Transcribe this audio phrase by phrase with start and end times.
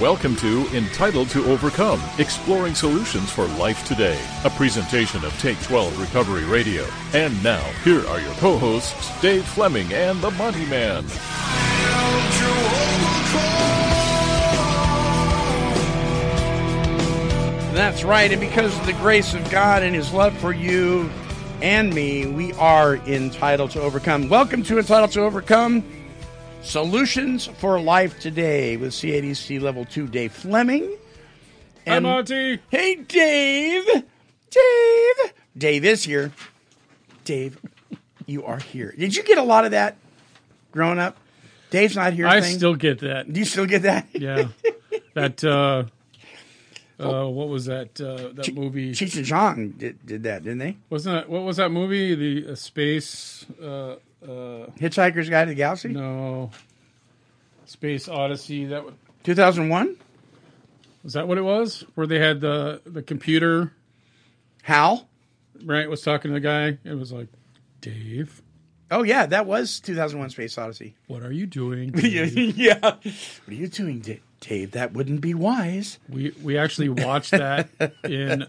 [0.00, 5.98] Welcome to Entitled to Overcome Exploring Solutions for Life Today, a presentation of Take 12
[5.98, 6.86] Recovery Radio.
[7.14, 11.06] And now, here are your co hosts, Dave Fleming and the Monty Man.
[17.74, 18.30] That's right.
[18.30, 21.08] And because of the grace of God and His love for you
[21.62, 24.28] and me, we are entitled to overcome.
[24.28, 25.82] Welcome to Entitled to Overcome
[26.66, 30.96] Solutions for Life Today with CADC Level 2 Dave Fleming.
[31.86, 32.58] Hi, Monty.
[32.70, 33.84] Hey, Dave.
[34.50, 35.32] Dave.
[35.56, 36.32] Dave is here.
[37.24, 37.60] Dave,
[38.26, 38.92] you are here.
[38.98, 39.96] Did you get a lot of that
[40.72, 41.16] growing up?
[41.70, 42.26] Dave's not here.
[42.26, 42.56] I thing?
[42.56, 43.32] still get that.
[43.32, 44.08] Do you still get that?
[44.14, 44.48] Yeah.
[45.14, 45.84] that, uh,
[47.02, 48.90] uh, what was that, uh, that movie?
[48.90, 50.76] Cheech and Chong did, did that, didn't they?
[50.90, 52.14] Wasn't that, what was that movie?
[52.16, 55.88] The uh, Space, uh, uh, Hitchhiker's Guide to the Galaxy?
[55.88, 56.50] no,
[57.66, 58.66] Space Odyssey.
[58.66, 58.92] That wa-
[59.24, 59.96] 2001?
[61.02, 61.84] was that what it was?
[61.94, 63.72] Where they had the, the computer,
[64.62, 65.08] Hal?
[65.64, 66.78] right, was talking to the guy.
[66.84, 67.28] It was like,
[67.80, 68.42] Dave,
[68.90, 70.94] Oh, yeah, that was 2001 Space Odyssey.
[71.08, 71.92] what are you doing?
[71.96, 72.78] yeah.
[72.80, 73.04] What
[73.48, 74.72] are you doing, Da- Dave?
[74.72, 75.98] That wouldn't be wise.
[76.08, 77.68] we, we actually watched that
[78.04, 78.46] in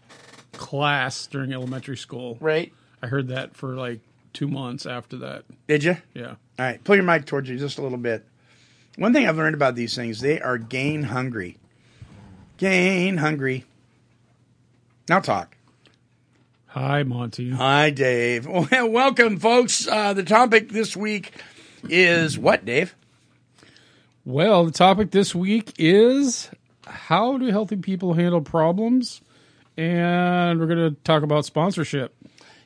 [0.52, 2.38] class during elementary school.
[2.40, 2.72] Right?
[3.02, 4.00] I heard that for like
[4.36, 5.44] two months after that.
[5.66, 5.96] Did you?
[6.12, 6.34] Yeah.
[6.58, 8.26] All right, pull your mic towards you just a little bit.
[8.96, 11.56] One thing I've learned about these things, they are gain hungry.
[12.58, 13.64] Gain hungry.
[15.08, 15.56] Now talk.
[16.66, 17.50] Hi, Monty.
[17.50, 18.46] Hi, Dave.
[18.70, 19.88] Well, welcome, folks.
[19.88, 21.32] Uh, the topic this week
[21.88, 22.94] is what, Dave?
[24.26, 26.50] Well, the topic this week is
[26.86, 29.22] how do healthy people handle problems?
[29.78, 32.14] And we're going to talk about sponsorship.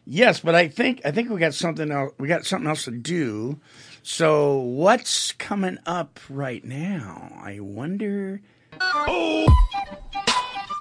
[0.06, 2.12] Yes, but I think I think we got something else.
[2.19, 3.61] We got something else to do.
[4.03, 7.33] So, what's coming up right now?
[7.43, 8.41] I wonder.
[8.81, 9.47] Oh.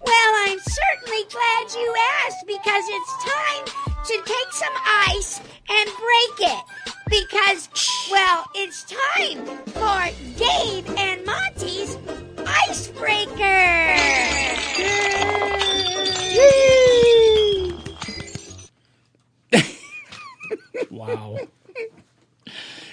[0.06, 3.66] Well, I'm certainly glad you asked because it's time
[4.06, 4.74] to take some
[5.10, 6.64] ice and break it.
[7.10, 7.70] Because,
[8.10, 11.98] well, it's time for Dave and Monty's
[12.38, 13.96] Icebreaker.
[20.90, 21.40] Wow.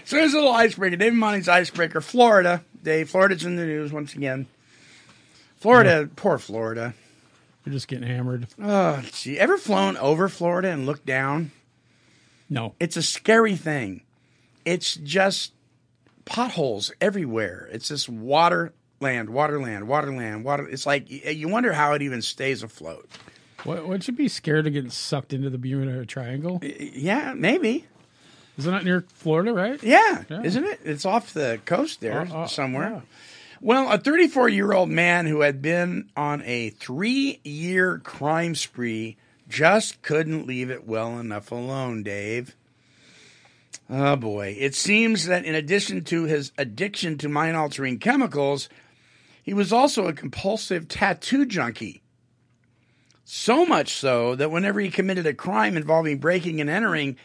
[0.05, 0.97] So here's a little icebreaker.
[0.97, 2.01] Dave and Monty's icebreaker.
[2.01, 2.63] Florida.
[2.83, 4.47] Dave, Florida's in the news once again.
[5.57, 6.95] Florida, poor Florida.
[7.65, 8.47] You're just getting hammered.
[8.63, 9.39] Oh, gee.
[9.39, 11.51] Ever flown over Florida and looked down?
[12.49, 12.75] No.
[12.79, 14.03] It's a scary thing.
[14.65, 15.53] It's just
[16.25, 17.69] potholes everywhere.
[17.73, 20.69] It's this water land, water land, water land, water.
[20.69, 23.09] It's like you wonder how it even stays afloat.
[23.67, 26.61] What, would you be scared of getting sucked into the Bermuda Triangle?
[26.63, 27.85] Yeah, maybe.
[28.59, 29.83] Isn't that near Florida, right?
[29.83, 30.43] Yeah, Yeah.
[30.43, 30.81] isn't it?
[30.85, 32.91] It's off the coast there Uh, uh, somewhere.
[32.91, 33.01] yeah.
[33.61, 39.17] Well, a 34 year old man who had been on a three year crime spree
[39.49, 42.55] just couldn't leave it well enough alone, Dave.
[43.89, 44.57] Oh boy.
[44.59, 48.69] It seems that in addition to his addiction to mind altering chemicals,
[49.43, 52.03] he was also a compulsive tattoo junkie.
[53.29, 57.17] So much so that whenever he committed a crime involving breaking and entering,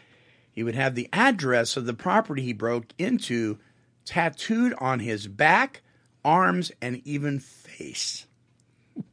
[0.50, 3.60] he would have the address of the property he broke into
[4.04, 5.82] tattooed on his back,
[6.24, 8.26] arms, and even face.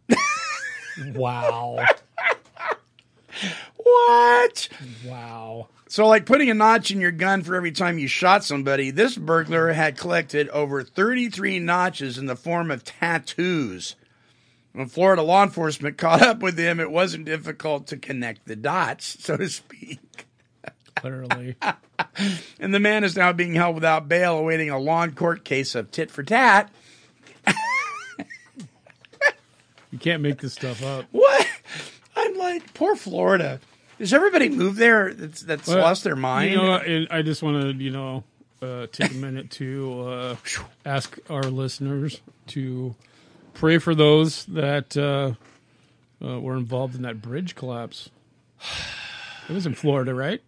[1.14, 1.86] Wow.
[3.78, 4.68] What?
[5.06, 5.70] wow.
[5.88, 9.16] So, like putting a notch in your gun for every time you shot somebody, this
[9.16, 13.96] burglar had collected over 33 notches in the form of tattoos.
[14.74, 19.18] When Florida law enforcement caught up with him, it wasn't difficult to connect the dots,
[19.20, 20.00] so to speak.
[21.04, 21.56] Literally.
[22.60, 25.92] And the man is now being held without bail, awaiting a lawn court case of
[25.92, 26.70] tit for tat.
[29.92, 31.06] You can't make this stuff up.
[31.12, 31.48] What?
[32.16, 33.60] I'm like, poor Florida.
[33.98, 36.52] Does everybody move there that's, that's Well, lost their mind?
[36.52, 38.24] You know, and I just want to, you know,
[38.62, 40.36] uh, take a minute to uh,
[40.86, 42.96] ask our listeners to
[43.60, 45.34] pray for those that uh,
[46.26, 48.10] uh, were involved in that bridge collapse.
[49.50, 50.42] It was in Florida, right?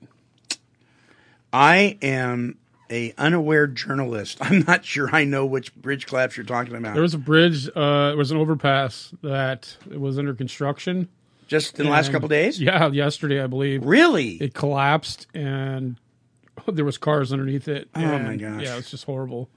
[1.51, 2.57] I am
[2.89, 4.37] a unaware journalist.
[4.41, 6.93] I'm not sure I know which bridge collapse you're talking about.
[6.93, 7.67] There was a bridge.
[7.67, 11.09] Uh, it was an overpass that was under construction.
[11.47, 12.61] Just in the last And- couple days?
[12.61, 14.35] Yeah, yesterday I believe Really?
[14.35, 15.97] it collapsed and
[16.67, 17.89] there was cars underneath it.
[17.93, 18.63] Oh, my gosh.
[18.63, 19.49] Yeah, it's just horrible.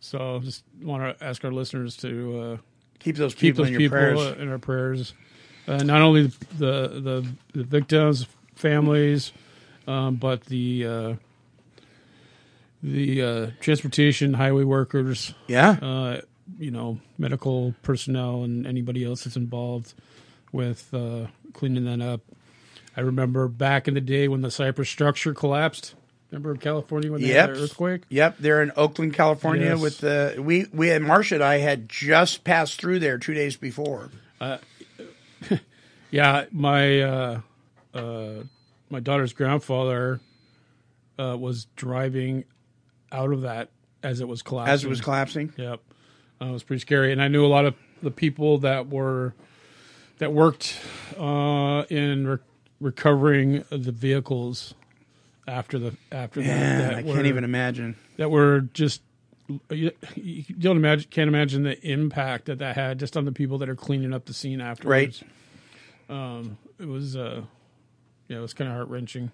[0.00, 2.56] So just want to ask our listeners to uh,
[3.00, 4.20] keep those keep people those in your people prayers.
[4.20, 5.14] uh, in our prayers.
[5.66, 6.26] Uh, not only
[6.58, 9.32] the the, the victims, families,
[9.86, 11.14] um, but the uh,
[12.82, 15.72] the uh, transportation, highway workers, yeah.
[15.82, 16.20] uh,
[16.58, 19.94] you know, medical personnel, and anybody else that's involved
[20.52, 22.20] with uh, cleaning that up.
[22.96, 25.94] I remember back in the day when the Cypress structure collapsed.
[26.30, 27.48] Remember of California when they Yep.
[27.48, 28.02] had the earthquake?
[28.08, 29.70] Yep, they're in Oakland, California.
[29.70, 29.80] Yes.
[29.80, 33.56] With the we we had Marcia and I had just passed through there two days
[33.56, 34.10] before.
[36.12, 37.40] Yeah, my uh,
[37.94, 38.32] uh,
[38.90, 40.18] my daughter's grandfather
[41.20, 42.44] uh, was driving
[43.12, 43.68] out of that
[44.02, 44.72] as it was collapsing.
[44.74, 45.80] As it was collapsing, Yep,
[46.42, 49.34] uh, it was pretty scary, and I knew a lot of the people that were
[50.18, 50.80] that worked
[51.16, 52.38] uh, in re-
[52.80, 54.74] recovering the vehicles
[55.46, 56.48] after the after that.
[56.48, 57.96] that I were, can't even imagine.
[58.16, 59.02] that were just.
[59.68, 63.58] You, you don't imagine, can't imagine the impact that that had just on the people
[63.58, 65.24] that are cleaning up the scene afterwards.
[66.08, 67.42] Um, it was, uh,
[68.28, 69.32] yeah, it was kind of heart wrenching.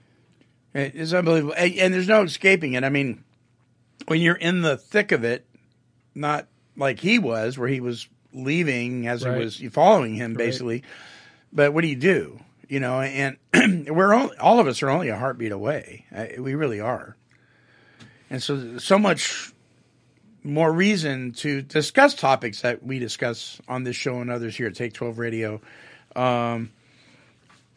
[0.73, 2.83] It's unbelievable, and, and there's no escaping it.
[2.85, 3.25] I mean,
[4.09, 5.47] when you're in the thick of it,
[6.15, 6.47] not
[6.79, 9.37] like he was, where he was leaving as Right.
[9.37, 10.83] it was following him, basically.
[11.53, 12.41] But what do you do?
[12.69, 13.37] You know, and
[13.89, 16.05] we're all, all of us are only a heartbeat away.
[16.11, 17.17] I, we really are,
[18.29, 19.53] and so so much
[20.43, 24.75] more reason to discuss topics that we discuss on this show and others here at
[24.75, 25.61] Take Twelve Radio
[26.17, 26.71] um,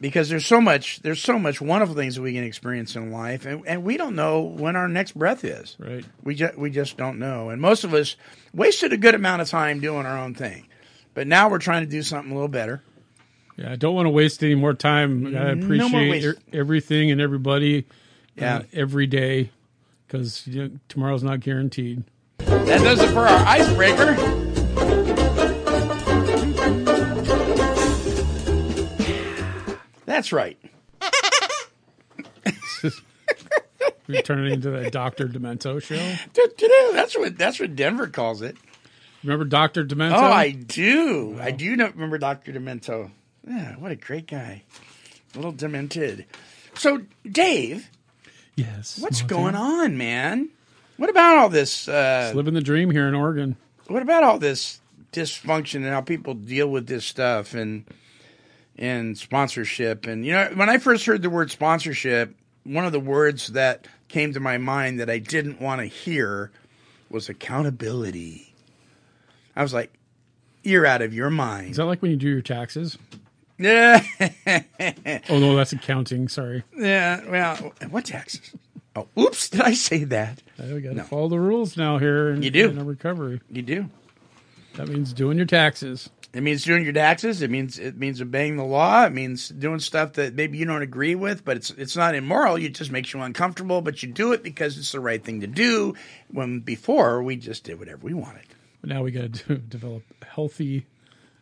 [0.00, 3.44] because there's so much there's so much wonderful things that we can experience in life
[3.44, 5.76] and, and we don't know when our next breath is.
[5.78, 6.04] Right.
[6.24, 7.50] we just we just don't know.
[7.50, 8.16] And most of us
[8.54, 10.66] wasted a good amount of time doing our own thing.
[11.12, 12.82] But now we're trying to do something a little better
[13.56, 15.36] Yeah, I don't want to waste any more time.
[15.36, 16.26] I appreciate waste.
[16.26, 17.86] er- everything and everybody
[18.36, 18.56] Yeah.
[18.56, 19.50] uh, every day
[20.06, 22.04] because you know, tomorrow's not guaranteed.
[22.38, 24.16] that does it for our icebreaker
[30.06, 30.58] that's right
[34.08, 35.94] We turn it into the Doctor Demento show.
[36.92, 38.56] That's what that's what denver calls it
[39.22, 40.14] Remember Doctor Demento?
[40.14, 41.38] Oh, I do.
[41.40, 42.52] I do know, remember Dr.
[42.54, 43.10] Demento.
[43.46, 44.62] Yeah, what a great guy.
[45.34, 46.26] A little demented.
[46.74, 47.90] So, Dave,
[48.56, 48.98] yes.
[48.98, 50.50] what's going on, man?
[50.96, 51.88] What about all this?
[51.88, 53.56] Uh, Living the dream here in Oregon.
[53.86, 54.80] what about all this
[55.12, 57.84] dysfunction and how people deal with this stuff and
[58.76, 60.06] and sponsorship?
[60.06, 63.88] And you know, when I first heard the word sponsorship, one of the words that
[64.08, 66.50] came to my mind that I didn't want to hear
[67.08, 68.54] was accountability.
[69.56, 69.92] I was like,
[70.62, 72.98] "You're out of your mind." Is that like when you do your taxes?
[73.60, 74.02] Yeah.
[75.28, 76.28] Oh no, that's accounting.
[76.28, 77.28] Sorry, yeah.
[77.28, 78.52] Well, what taxes?
[78.96, 79.50] Oh, oops!
[79.50, 80.42] Did I say that?
[80.58, 82.30] I got to follow the rules now here.
[82.30, 82.70] In, You do.
[82.70, 83.40] in a recovery.
[83.50, 83.86] You do.
[84.74, 86.08] That means doing your taxes.
[86.32, 87.42] It means doing your taxes.
[87.42, 89.04] It means it means obeying the law.
[89.04, 92.56] It means doing stuff that maybe you don't agree with, but it's it's not immoral.
[92.56, 95.46] It just makes you uncomfortable, but you do it because it's the right thing to
[95.46, 95.94] do.
[96.30, 98.44] When before we just did whatever we wanted.
[98.80, 100.86] But now we got to develop healthy,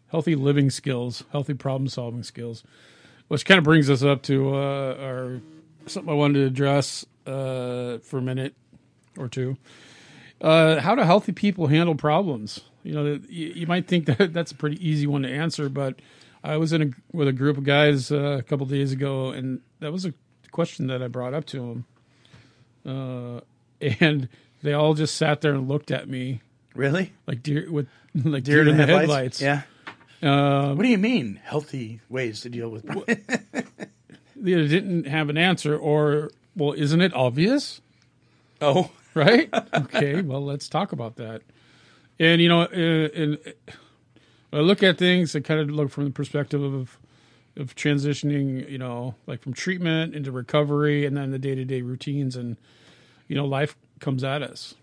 [0.08, 2.64] healthy living skills, healthy problem solving skills,
[3.28, 5.40] which kind of brings us up to uh, our
[5.86, 8.54] something I wanted to address uh, for a minute
[9.16, 9.56] or two.
[10.40, 12.60] Uh, how do healthy people handle problems?
[12.84, 16.00] You know, you, you might think that that's a pretty easy one to answer, but
[16.44, 19.60] I was in a, with a group of guys uh, a couple days ago, and
[19.80, 20.14] that was a
[20.52, 21.82] question that I brought up to
[22.86, 23.40] them,
[23.82, 24.28] uh, and
[24.62, 26.40] they all just sat there and looked at me
[26.74, 27.12] Really?
[27.26, 29.40] like deer with like deer, in the headlights.
[29.40, 29.62] Yeah.
[30.22, 31.40] Uh, What do you mean?
[31.44, 32.84] Healthy ways to deal with.
[34.36, 37.80] they didn't have an answer, or well, isn't it obvious?
[38.60, 38.90] oh.
[39.14, 39.48] Right?
[39.74, 40.20] okay.
[40.22, 41.42] Well, let's talk about that.
[42.20, 43.38] And you know, uh, and
[44.52, 45.34] I look at things.
[45.34, 46.98] I kind of look from the perspective of
[47.56, 48.70] of transitioning.
[48.70, 52.56] You know, like from treatment into recovery, and then the day to day routines, and
[53.26, 54.74] you know, life comes at us,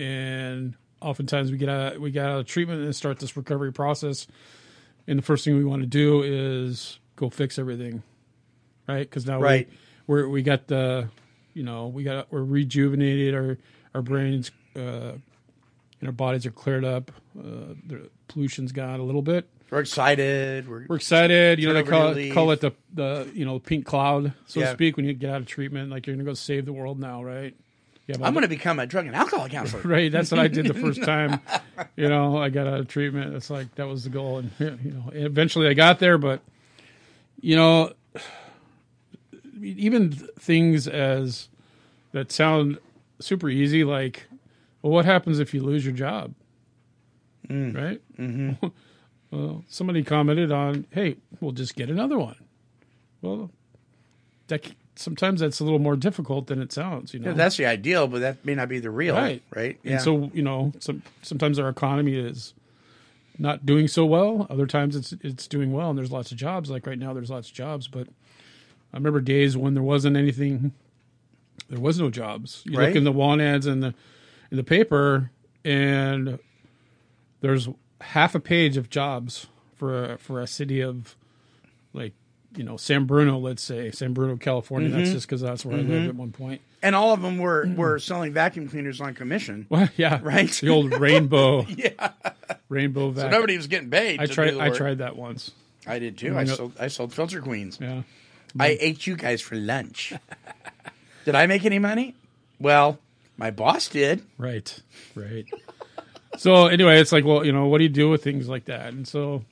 [0.00, 4.26] and oftentimes we get out we get out of treatment and start this recovery process,
[5.06, 8.02] and the first thing we want to do is go fix everything,
[8.88, 9.00] right?
[9.08, 9.68] Because now Right.
[9.68, 11.08] we we're, we got the
[11.54, 13.58] you know we got we're rejuvenated our
[13.94, 15.12] our brains uh,
[16.00, 17.10] and our bodies are cleared up.
[17.38, 19.48] Uh, the pollution's gone a little bit.
[19.70, 20.68] We're excited.
[20.68, 21.58] We're, We're excited.
[21.58, 24.66] You know, they call it, call it the the you know pink cloud, so Yeah.
[24.66, 24.96] to speak.
[24.96, 27.54] When you get out of treatment, like you're gonna go save the world now, right?
[28.06, 29.82] Yeah, I'm going to become a drug and alcohol counselor.
[29.84, 30.12] right.
[30.12, 31.40] That's what I did the first time.
[31.96, 33.34] You know, I got out of treatment.
[33.34, 36.16] It's like that was the goal, and you know, eventually I got there.
[36.16, 36.40] But
[37.40, 37.92] you know,
[39.60, 41.48] even things as
[42.12, 42.78] that sound
[43.18, 44.28] super easy, like,
[44.82, 46.32] well, what happens if you lose your job?
[47.48, 48.00] Right.
[48.18, 48.66] Mm-hmm.
[49.30, 52.36] well, somebody commented on, "Hey, we'll just get another one."
[53.22, 53.50] Well,
[54.46, 54.62] that
[54.98, 57.12] sometimes that's a little more difficult than it sounds.
[57.14, 59.14] You know, Yeah, that's the ideal, but that may not be the real.
[59.14, 59.78] right Right.
[59.84, 62.54] and so you know some sometimes our economy is
[63.38, 66.70] not doing so well other times it's it's doing well and there's lots of jobs
[66.70, 68.08] like right now there's lots of jobs but
[68.94, 70.72] i remember days when there wasn't anything
[71.68, 72.86] there was no jobs you Right.
[72.88, 73.92] look in the want ads in the
[74.50, 75.30] in the paper
[75.66, 76.38] and
[77.42, 77.68] there's
[78.00, 81.14] half a page of jobs for a, for a city of
[81.92, 82.14] like
[82.56, 84.88] you know San Bruno, let's say San Bruno, California.
[84.88, 84.98] Mm-hmm.
[84.98, 86.60] That's just because that's where I lived at one point.
[86.82, 89.66] and all of them were were selling vacuum cleaners on commission.
[89.68, 90.50] Well, yeah, Right.
[90.50, 92.10] The old rainbow, yeah,
[92.68, 93.24] rainbow vac.
[93.24, 94.20] So nobody was getting paid.
[94.20, 94.56] I tried.
[94.56, 95.52] I tried that once.
[95.86, 96.36] I did too.
[96.36, 96.72] I sold.
[96.80, 97.78] I sold filter queens.
[97.80, 98.02] Yeah,
[98.58, 100.12] I ate you guys for lunch.
[101.24, 102.14] did I make any money?
[102.58, 102.98] Well,
[103.36, 104.22] my boss did.
[104.38, 104.80] right,
[105.14, 105.44] right.
[106.38, 108.94] so anyway, it's like, well, you know, what do you do with things like that?
[108.94, 109.44] And so,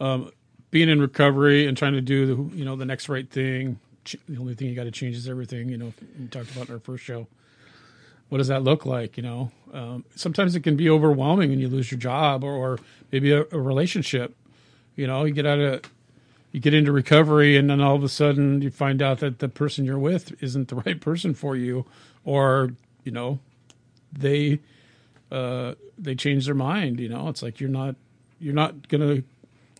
[0.00, 0.30] Um,
[0.70, 3.78] being in recovery and trying to do the, you know, the next right thing.
[4.04, 5.68] The only thing you got to change is everything.
[5.68, 7.26] You know, we talked about in our first show.
[8.28, 9.16] What does that look like?
[9.16, 12.78] You know, um, sometimes it can be overwhelming when you lose your job or, or
[13.10, 14.34] maybe a, a relationship.
[14.96, 15.82] You know, you get out of,
[16.52, 19.48] you get into recovery, and then all of a sudden you find out that the
[19.48, 21.86] person you're with isn't the right person for you,
[22.24, 22.72] or
[23.04, 23.38] you know,
[24.12, 24.60] they,
[25.30, 27.00] uh, they change their mind.
[27.00, 27.94] You know, it's like you're not,
[28.40, 29.22] you're not gonna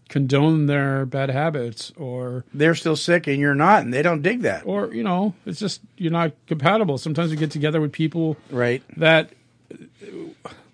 [0.09, 4.43] condone their bad habits or they're still sick and you're not, and they don't dig
[4.43, 4.63] that.
[4.67, 8.83] or you know it's just you're not compatible sometimes we get together with people Right.
[8.97, 9.31] that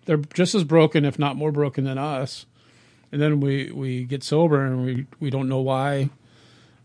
[0.04, 2.46] they're just as broken if not more broken than us
[3.10, 6.10] and then we we get sober and we we don't know why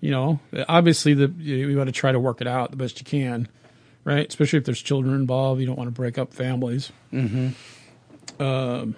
[0.01, 3.05] you know obviously the we got to try to work it out the best you
[3.05, 3.47] can
[4.05, 8.41] right especially if there's children involved you don't want to break up families mm-hmm.
[8.41, 8.95] um,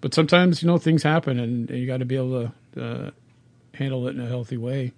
[0.00, 3.10] but sometimes you know things happen and, you got to be able to uh,
[3.74, 4.92] handle it in a healthy way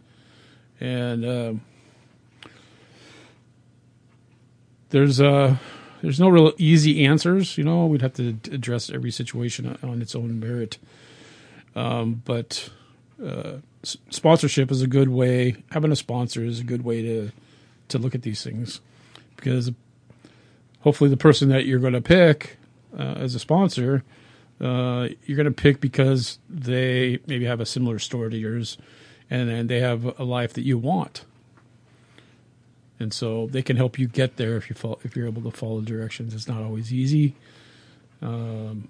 [0.80, 1.60] and um,
[4.90, 5.56] there's uh
[6.02, 7.58] there's no real easy answers.
[7.58, 10.78] You know, we'd have to address every situation on its own merit.
[11.74, 12.68] Um, but
[13.24, 15.56] uh, sponsorship is a good way.
[15.70, 17.32] Having a sponsor is a good way to
[17.88, 18.80] to look at these things
[19.36, 19.70] because
[20.80, 22.58] hopefully the person that you're going to pick
[22.98, 24.04] uh, as a sponsor,
[24.60, 28.78] uh, you're going to pick because they maybe have a similar story to yours,
[29.30, 31.24] and, and they have a life that you want
[33.00, 35.80] and so they can help you get there if you if you're able to follow
[35.80, 36.34] directions.
[36.34, 37.34] It's not always easy,
[38.20, 38.88] um,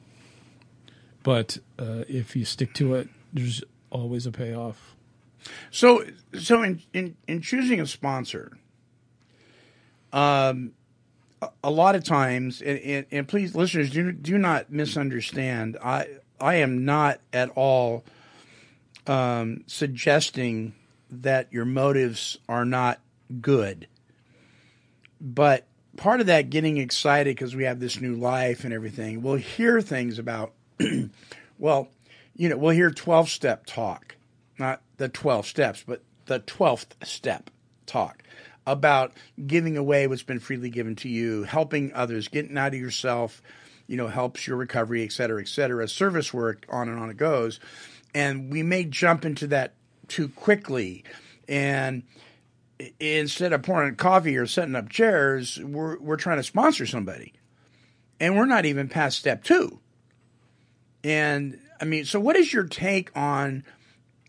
[1.23, 4.95] but uh, if you stick to it, there's always a payoff.
[5.71, 6.05] So,
[6.39, 8.57] so in in, in choosing a sponsor,
[10.13, 10.73] um,
[11.63, 15.77] a, lot of times, and, and, and please, listeners, do do not misunderstand.
[15.83, 16.07] I
[16.41, 18.05] I am not at all
[19.07, 20.75] um, suggesting
[21.11, 23.01] that your motives are not
[23.41, 23.87] good,
[25.21, 25.67] but
[25.97, 29.81] part of that getting excited because we have this new life and everything, we'll hear
[29.81, 30.53] things about.
[31.59, 31.89] well,
[32.37, 34.17] you know, we'll hear twelve step talk
[34.59, 37.51] not the 12 steps, but the 12th step
[37.87, 38.23] talk
[38.73, 39.13] about
[39.47, 43.43] giving away what's been freely given to you, helping others, getting out of yourself,
[43.87, 47.17] you know, helps your recovery, et cetera, et cetera, service work, on and on it
[47.17, 47.61] goes.
[48.15, 49.73] And we may jump into that
[50.07, 51.05] too quickly.
[51.49, 52.03] And
[53.01, 57.33] instead of pouring coffee or setting up chairs, we're, we're trying to sponsor somebody.
[58.21, 59.81] And we're not even past step two.
[61.03, 63.65] And I mean, so what is your take on?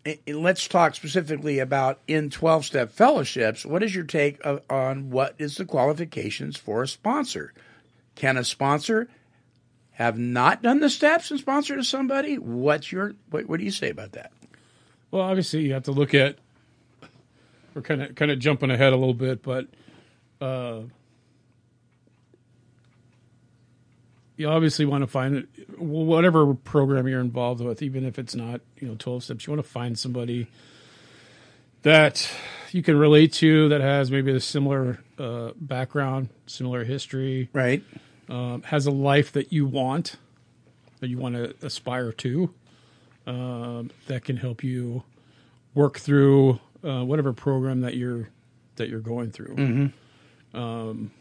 [0.06, 3.65] And- and let's talk specifically about in 12 step fellowships.
[3.65, 7.53] What is your take of, on what is the qualifications for a sponsor?
[8.15, 9.10] Can a sponsor
[9.91, 12.38] have not done the steps and sponsor to somebody?
[12.38, 14.32] What's your what, what do you say about that?
[15.12, 16.38] Well, obviously, you have to look at.
[17.74, 19.68] We're kind of kind of jumping ahead a little bit, but
[20.41, 20.82] uh,
[24.39, 28.88] you obviously want to find whatever program you're involved with, even if it's not you
[28.88, 29.46] know 12 steps.
[29.46, 30.48] You want to find somebody
[31.81, 32.29] that
[32.72, 37.84] you can relate to that has maybe a similar uh, background, similar history, Right.
[38.27, 40.15] um, has a life that you want,
[41.00, 42.53] that you want to aspire to,
[43.25, 45.03] um, that can help you
[45.74, 48.29] work through uh, whatever program that you're
[48.75, 49.91] that you're going through.
[50.53, 51.12] Um,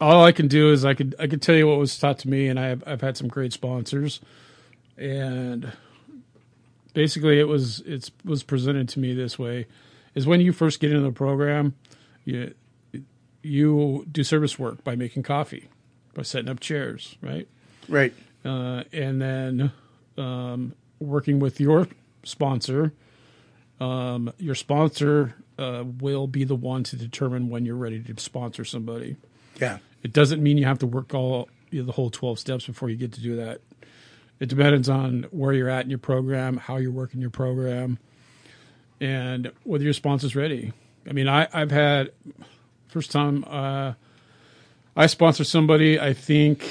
[0.00, 2.28] all I can do is I could I could tell you what was taught to
[2.28, 4.20] me, and I've I've had some great sponsors,
[4.96, 5.72] and
[6.94, 9.66] basically it was it's was presented to me this way:
[10.14, 11.74] is when you first get into the program,
[12.24, 12.54] you
[13.42, 15.68] you do service work by making coffee,
[16.14, 17.48] by setting up chairs, right?
[17.88, 18.12] Right.
[18.44, 19.72] uh, and then
[20.16, 21.88] um, working with your
[22.22, 22.92] sponsor.
[23.80, 28.64] Um, your sponsor uh, will be the one to determine when you're ready to sponsor
[28.64, 29.16] somebody.
[29.58, 29.78] Yeah.
[30.02, 32.88] It doesn't mean you have to work all you know, the whole 12 steps before
[32.88, 33.60] you get to do that.
[34.40, 37.98] It depends on where you're at in your program, how you're working your program,
[39.00, 40.72] and whether your sponsor's ready.
[41.08, 42.12] I mean, I, I've had
[42.88, 43.94] first time uh,
[44.96, 46.00] I sponsored somebody.
[46.00, 46.64] I think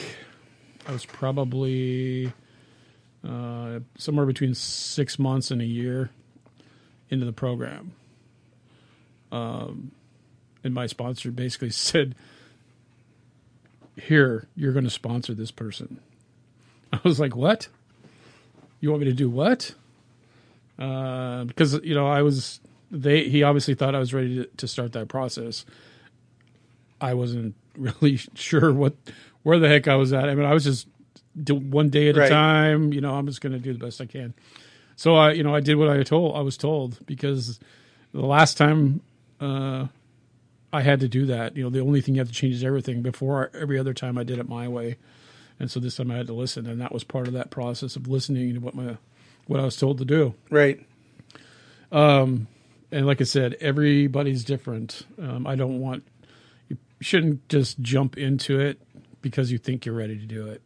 [0.85, 2.33] I was probably
[3.27, 6.09] uh, somewhere between six months and a year
[7.09, 7.93] into the program.
[9.31, 9.91] Um,
[10.63, 12.15] and my sponsor basically said,
[13.97, 15.99] Here, you're going to sponsor this person.
[16.93, 17.67] I was like, What?
[18.79, 19.73] You want me to do what?
[20.77, 22.59] Uh, because, you know, I was,
[22.91, 25.65] they, he obviously thought I was ready to, to start that process.
[27.01, 28.93] I wasn't really sure what,
[29.43, 30.29] where the heck I was at.
[30.29, 30.87] I mean, I was just
[31.41, 32.27] do one day at Right.
[32.27, 32.93] a time.
[32.93, 34.33] You know, I'm just going to do the best I can.
[34.95, 37.59] So I, you know, I did what I told I was told because
[38.13, 39.01] the last time
[39.39, 39.87] uh,
[40.73, 42.63] I had to do that, you know, the only thing you have to change is
[42.63, 43.01] everything.
[43.01, 44.97] Before every other time, I did it my way,
[45.59, 47.95] and so this time I had to listen, and that was part of that process
[47.95, 48.97] of listening to what my
[49.47, 50.33] what I was told to do.
[50.49, 50.85] Right.
[51.91, 52.47] Um,
[52.91, 55.03] And like I said, everybody's different.
[55.21, 56.03] Um, I don't want
[56.69, 58.79] you shouldn't just jump into it
[59.21, 60.61] because you think you're ready to do it.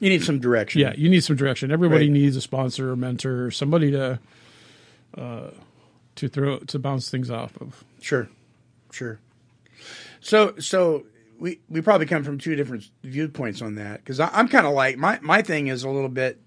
[0.00, 0.80] You need some direction.
[0.80, 1.70] Yeah, you need some direction.
[1.70, 2.12] Everybody Right.
[2.12, 4.18] needs a sponsor, or mentor, or somebody to
[5.16, 5.50] uh,
[6.16, 7.82] to throw to bounce things off of.
[8.00, 8.28] Sure.
[8.92, 9.18] Sure.
[10.26, 11.06] So so
[11.38, 14.98] we we probably come from two different viewpoints on that because I'm kind of like
[14.98, 16.40] my my thing is a little bit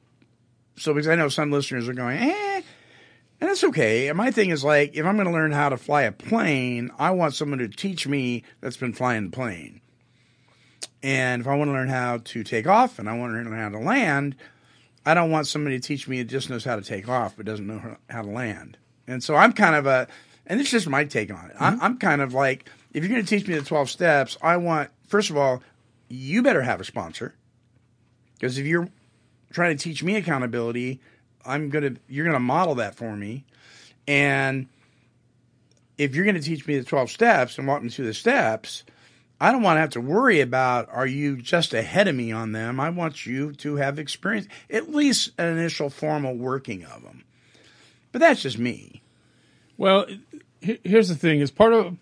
[0.75, 2.61] so because I know some listeners are going eh.
[3.41, 4.09] And that's okay.
[4.09, 6.91] And my thing is like, if I'm going to learn how to fly a plane,
[6.99, 9.79] I want someone to teach me that's been flying the plane.
[11.01, 13.53] And if I want to learn how to take off and I want to learn
[13.53, 14.35] how to land,
[15.05, 17.45] I don't want somebody to teach me that just knows how to take off but
[17.45, 18.77] doesn't know how- to land.
[19.07, 20.09] And so I'm kind of a,
[20.45, 21.55] and it's just my take on it.
[21.57, 24.57] I'm, I'm kind of like, if you're going to teach me the 12 steps, I
[24.57, 25.61] want, first of all,
[26.07, 27.35] you better have a sponsor.
[28.33, 28.89] Because if you're
[29.51, 31.01] trying to teach me accountability,
[31.45, 33.45] I'm going to, you're going to model that for me.
[34.07, 34.67] And
[35.97, 38.83] if you're going to teach me the 12 steps and walk me through the steps,
[39.41, 42.51] I don't want to have to worry about are you just ahead of me on
[42.51, 42.79] them.
[42.79, 47.23] I want you to have experience, at least an initial formal working of them.
[48.11, 49.01] But that's just me.
[49.77, 50.07] Well,
[50.59, 51.95] here's the thing: is part of,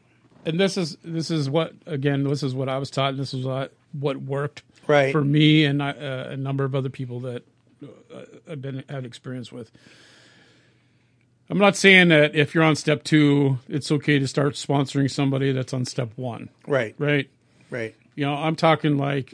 [0.48, 3.34] and this is this is what again, this is what I was taught, and this
[3.34, 5.12] is what what worked Right.
[5.12, 7.44] for me and I, uh, a number of other people that
[7.84, 9.70] uh, I've been had experience with.
[11.50, 15.52] I'm not saying that if you're on step two, it's okay to start sponsoring somebody
[15.52, 16.96] that's on step one, Right.
[16.98, 17.30] right?
[17.70, 17.96] Right.
[18.16, 19.34] You know, I'm talking like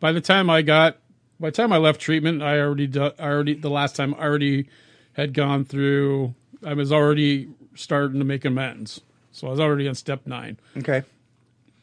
[0.00, 0.98] by the time I got,
[1.40, 4.22] by the time I left treatment, I already, do, I already, the last time I
[4.24, 4.68] already
[5.14, 9.00] had gone through, I was already starting to make amends.
[9.32, 11.02] So I was already on step nine, Okay.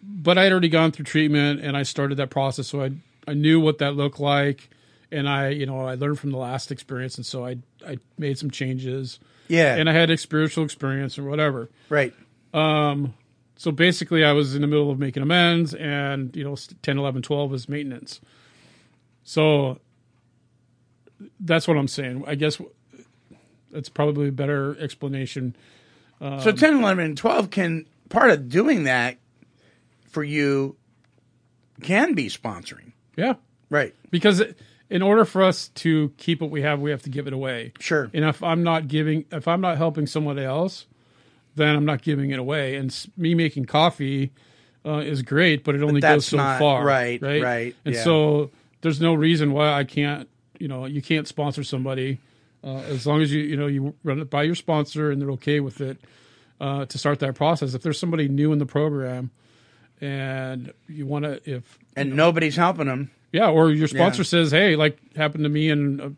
[0.01, 2.67] but I had already gone through treatment and I started that process.
[2.67, 2.91] So I,
[3.27, 4.69] I knew what that looked like.
[5.11, 7.17] And I, you know, I learned from the last experience.
[7.17, 9.75] And so I, I made some changes Yeah.
[9.75, 11.69] and I had a spiritual experience or whatever.
[11.89, 12.13] right.
[12.53, 13.13] Um,
[13.57, 17.21] So basically, I was in the middle of making amends, and you know, 10, 11,
[17.23, 18.21] 12 was maintenance.
[19.23, 19.79] So
[21.39, 22.23] that's what I'm saying.
[22.25, 22.61] I guess
[23.71, 25.55] that's probably a better explanation.
[26.21, 29.17] So 10, 11, and 12 can, part of doing that
[30.09, 30.75] for you
[31.81, 32.91] can be sponsoring.
[33.15, 33.35] Yeah,
[33.69, 33.93] Right.
[34.11, 34.41] because
[34.89, 37.73] in order for us to keep what we have, we have to give it away.
[37.79, 38.09] Sure.
[38.13, 40.87] And if I'm not giving, if I'm not helping someone else,
[41.55, 42.75] then I'm not giving it away.
[42.75, 44.31] And me making coffee
[44.85, 46.83] uh, is great, but it only goes so not- far.
[46.85, 48.03] right, right, right, And yeah.
[48.03, 48.51] so
[48.81, 50.27] there's no reason why I can't.
[50.59, 52.19] You know, you can't sponsor somebody
[52.63, 55.31] uh, as long as you you know you run it by your sponsor and they're
[55.31, 55.97] okay with it
[56.59, 57.73] uh, to start that process.
[57.73, 59.31] If there's somebody new in the program
[60.01, 63.11] and you want to, if And nobody's helping them.
[63.31, 64.25] yeah, or your sponsor Yeah.
[64.27, 66.13] says, "Hey, like happened to me and a,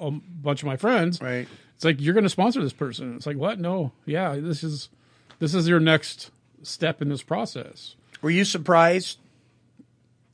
[0.00, 1.46] a bunch of my friends." Right.
[1.74, 3.16] it's like you're going to sponsor this person.
[3.16, 3.58] It's like what?
[3.58, 4.88] No, yeah, this is
[5.38, 6.30] this is your next
[6.62, 7.96] step in this process.
[8.20, 9.18] Were you surprised?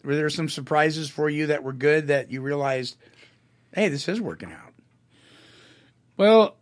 [0.05, 2.97] Were there some surprises for you that were good that you realized,
[3.75, 4.68] hey, this is working out?
[6.19, 6.57] Well,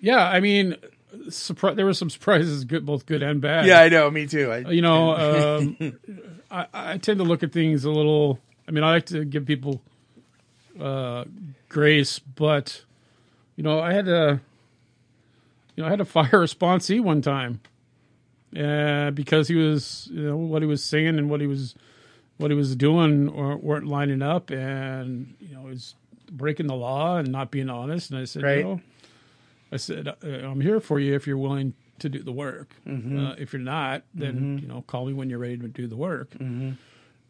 [0.00, 0.76] yeah, I mean,
[1.28, 3.66] surpri- there were some surprises, good, both good and bad.
[3.66, 4.10] Yeah, I know.
[4.10, 4.50] Me too.
[4.52, 5.10] I, you know,
[5.80, 5.98] um,
[6.50, 8.38] I, I tend to look at things a little.
[8.68, 9.80] I mean, I like to give people
[10.80, 11.24] uh,
[11.68, 12.84] grace, but
[13.54, 14.40] you know, I had a,
[15.76, 17.60] you know, I had to fire a sponsee one time,
[18.58, 21.76] uh, because he was, you know, what he was saying and what he was,
[22.38, 25.94] what he was doing or weren't lining up, and you know, was
[26.30, 28.10] breaking the law and not being honest.
[28.10, 28.58] And I said, Right.
[28.58, 28.80] you know,
[29.72, 32.68] I said, uh, I'm here for you if you're willing to do the work.
[32.86, 33.18] Mm-hmm.
[33.26, 35.96] Uh, if you're not, then you know, call me when you're ready to do the
[35.96, 36.30] work.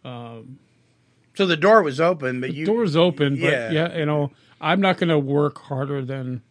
[0.04, 3.70] so the door was open, but you was open, but Yeah.
[3.70, 6.42] yeah, you know, I'm not going to work harder than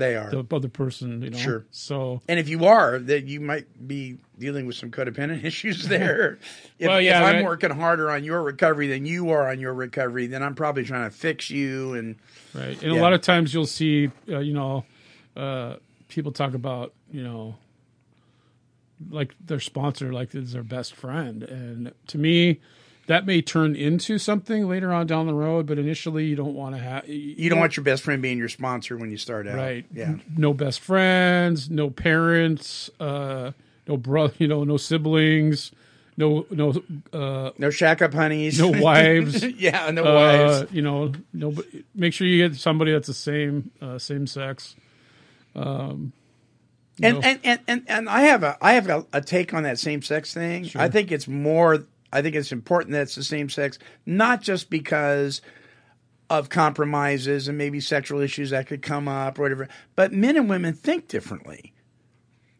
[0.00, 0.30] they are.
[0.30, 1.22] the other person.
[1.22, 1.64] You know, Sure.
[1.70, 6.38] So and if you are, that you might be dealing with some codependent issues there.
[6.80, 9.72] if, Well, yeah, if I'm working harder on your recovery than you are on your
[9.74, 11.94] recovery, then I'm probably trying to fix you.
[11.94, 12.16] And
[12.54, 13.00] right, and Yeah.
[13.00, 14.84] a lot of times you'll see, uh, you know,
[15.36, 15.76] uh,
[16.08, 17.54] people talk about, you know,
[19.10, 22.60] like their sponsor, like is their best friend, and to me.
[23.10, 26.76] That may turn into something later on down the road, but initially you don't want
[26.76, 27.08] to have.
[27.08, 29.56] you don't want your best friend being your sponsor when you start out.
[29.56, 30.14] right Yeah.
[30.36, 33.50] no best friends no parents uh
[33.88, 35.72] no brother you know no siblings
[36.16, 36.80] no no
[37.12, 38.60] uh No shack up honeys.
[38.60, 40.14] no wives yeah, no uh
[40.60, 40.72] wives.
[40.72, 41.52] you know no
[41.96, 44.76] make sure you get somebody that's the same uh same sex
[45.56, 46.12] And,
[47.02, 50.00] and, and, and, and I have a I have a, a take on that same
[50.02, 50.70] sex thing.
[50.76, 54.70] I think it's more I think it's important that it's the same sex, not just
[54.70, 55.40] because
[56.28, 60.48] of compromises and maybe sexual issues that could come up or whatever, but men and
[60.48, 61.72] women think differently.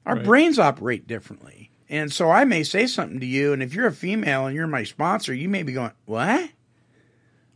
[0.06, 0.24] Our Right.
[0.24, 1.70] brains operate differently.
[1.88, 4.66] And so I may say something to you, and if you're a female and you're
[4.66, 6.50] my sponsor, you may be going, What?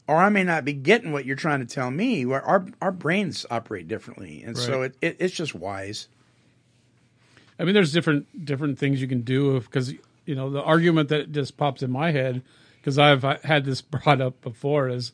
[0.06, 2.26] Or I may not be getting what you're trying to tell me.
[2.26, 4.42] Where our our brains operate differently.
[4.44, 6.08] And so it, it, it's just wise.
[7.58, 9.94] i mean there's different different things you can do because
[10.26, 12.42] you know the argument that just pops in my head
[12.76, 15.12] because i've had this brought up before is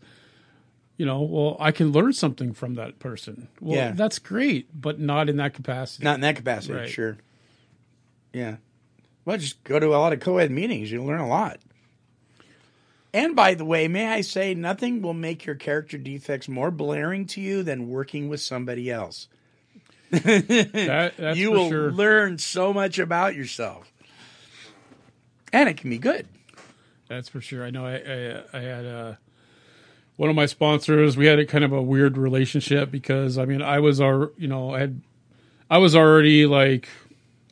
[0.96, 3.92] you know well i can learn something from that person well Yeah.
[3.92, 6.88] that's great but not in that capacity Not in that capacity, Right.
[6.88, 7.16] sure.
[8.32, 8.56] Yeah.
[9.24, 10.90] Well, just go to a lot of co ed meetings.
[10.92, 11.58] You'll learn a lot.
[13.12, 17.26] And by the way, may I say, nothing will make your character defects more blaring
[17.26, 19.26] to you than working with somebody else.
[20.10, 23.89] that, that's you will sure learn so much about yourself.
[25.52, 26.26] And it can be good.
[27.08, 27.64] That's for sure.
[27.64, 27.84] I know.
[27.86, 29.14] I I, I had uh,
[30.16, 31.16] one of my sponsors.
[31.16, 34.46] We had a kind of a weird relationship because I mean I was our you
[34.48, 35.00] know I had
[35.68, 36.88] I was already like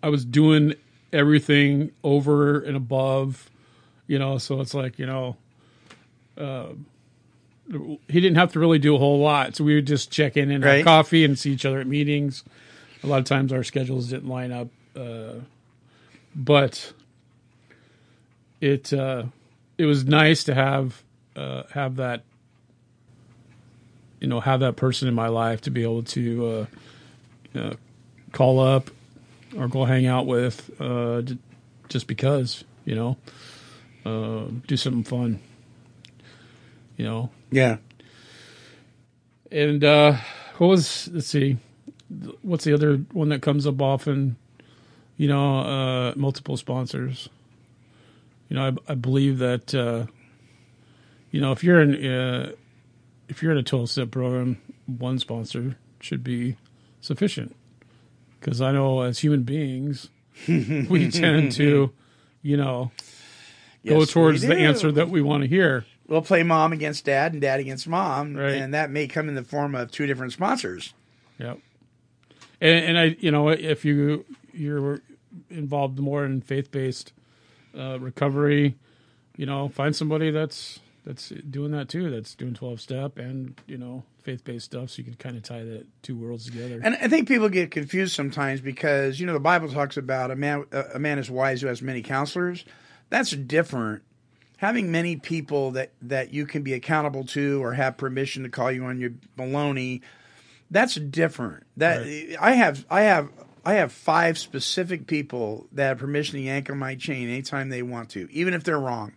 [0.03, 0.75] I was doing
[1.13, 3.51] everything over and above,
[4.07, 4.39] you know.
[4.39, 5.37] So it's like you know.
[6.37, 6.69] Uh,
[8.09, 10.51] he didn't have to really do a whole lot, so we would just check in
[10.51, 10.77] and Right.
[10.77, 12.43] have coffee and see each other at meetings.
[13.03, 15.35] A lot of times our schedules didn't line up, uh,
[16.35, 16.95] but
[18.61, 19.25] it uh,
[19.77, 21.03] it was nice to have
[21.37, 22.25] uh, have that
[24.21, 26.67] you know have that person in my life to be able to
[27.55, 27.75] uh, uh,
[28.33, 28.91] call up
[29.57, 31.23] or go hang out with uh,
[31.89, 33.17] just because you know
[34.05, 35.41] uh, do something fun
[36.97, 37.31] you know?
[37.51, 37.77] Yeah.
[39.51, 40.17] and uh,
[40.59, 41.57] what was let's see
[42.43, 44.37] what's the other one that comes up often?
[45.17, 47.29] You know uh, multiple sponsors
[48.49, 50.07] you know I, I believe that uh,
[51.31, 52.53] you know if you're in uh,
[53.29, 56.57] if you're in a twelve step program one sponsor should be
[57.01, 57.55] sufficient
[58.41, 60.09] because I know as human beings
[60.49, 61.93] we tend to
[62.43, 62.91] you know
[63.85, 67.43] go towards the answer that we want to hear We'll play mom against dad and
[67.43, 68.35] dad against mom.
[68.35, 68.55] Right.
[68.55, 70.95] And that may come in the form of two different sponsors.
[71.39, 71.59] Yep.
[72.63, 75.03] And, and I, you know, if you you're
[75.51, 77.13] involved more in faith based
[77.79, 78.77] uh, recovery,
[79.37, 82.11] you know, find somebody that's that's doing that too.
[82.11, 85.43] That's doing twelve step and you know faith based stuff, so you can kind of
[85.43, 86.81] tie the two worlds together.
[86.83, 90.37] And I think people get confused sometimes because you know the Bible talks about a
[90.37, 92.65] man a man is wise who has many counselors.
[93.09, 94.03] That's different.
[94.59, 98.71] Having many people that that you can be accountable to or have permission to call
[98.71, 100.03] you on your baloney,
[100.71, 101.65] that's different.
[101.77, 102.03] That
[102.39, 103.31] I have I have
[103.69, 107.83] I have five specific people that have permission to yank on my chain anytime they
[107.83, 109.13] want to, even if they're wrong.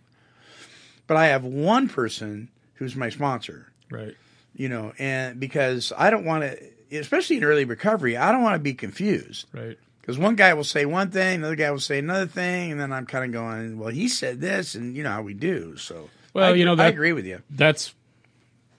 [1.06, 4.14] But I have one person who's my sponsor right.
[4.54, 8.56] you know, and because I don't want to, especially in early recovery, I don't want
[8.56, 9.78] to be confused Right.
[10.02, 12.92] because one guy will say one thing, another guy will say another thing, and then
[12.92, 15.78] I'm kind of going, well, he said this, and you know how we do.
[15.78, 17.40] So, Well, I, you know, I agree with you.
[17.48, 17.94] That's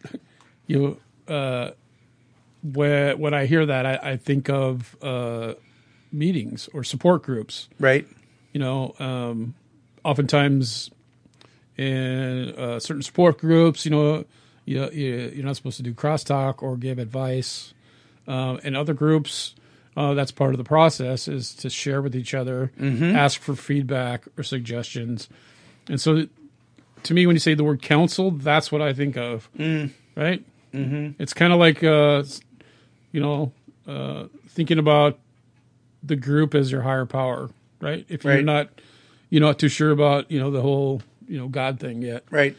[0.68, 1.00] you.
[1.28, 1.72] Uh,
[2.64, 5.54] when when I hear that, I, I think of uh,
[6.12, 7.70] meetings or support groups.
[7.80, 8.08] Right?
[8.54, 9.56] you know, um,
[10.06, 10.92] oftentimes
[11.76, 14.24] in uh, certain support groups, you know,
[14.66, 17.74] you, you, you're not supposed to do crosstalk or give advice.
[18.26, 19.56] Um, in other groups,
[19.98, 22.72] uh, that's part of the process is to share with each other,
[23.16, 25.28] ask for feedback or suggestions.
[25.90, 26.28] And so,
[27.04, 29.50] to me, when you say the word counsel, that's what I think of,
[30.16, 30.42] right?
[30.74, 31.22] Mm-hmm.
[31.22, 32.24] It's kind of like, uh,
[33.14, 33.54] you know,
[33.88, 35.20] uh, thinking about
[36.04, 37.50] the group as your higher power,
[37.80, 38.06] right?
[38.10, 38.44] If you're Right.
[38.46, 38.82] not,
[39.30, 42.58] you're not too sure about, you know, the whole, you know, God thing yet, Right?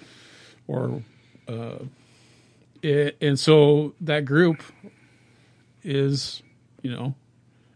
[0.66, 1.02] or,
[1.46, 1.80] uh,
[2.82, 4.62] it, and so that group
[5.82, 6.42] is,
[6.82, 7.14] you know,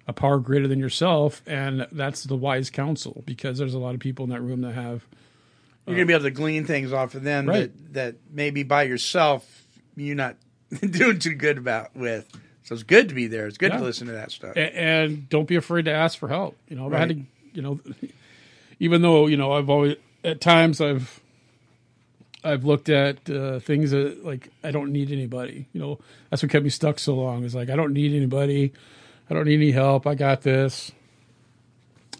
[0.06, 4.00] a power greater than yourself, and that's the wise counsel because there's a lot of
[4.00, 5.04] people in that room that have,
[5.86, 7.70] You're gonna be able to glean things off of them Right.
[7.72, 9.64] that that maybe by yourself
[9.96, 10.36] you're not
[10.90, 12.26] doing too good about with.
[12.68, 13.46] So it's good to be there.
[13.46, 13.78] It's good Yeah.
[13.78, 14.54] to listen to that stuff.
[14.54, 16.54] a- and don't be afraid to ask for help.
[16.68, 17.16] You know, if I had Right.
[17.18, 17.80] to, you know,
[18.78, 21.18] even though you know I've always at times I've
[22.44, 25.66] I've looked at uh, things that like I don't need anybody.
[25.72, 27.42] You know, that's what kept me stuck so long.
[27.44, 28.74] Is like I don't need anybody.
[29.30, 30.06] I don't need any help.
[30.06, 30.92] I got this.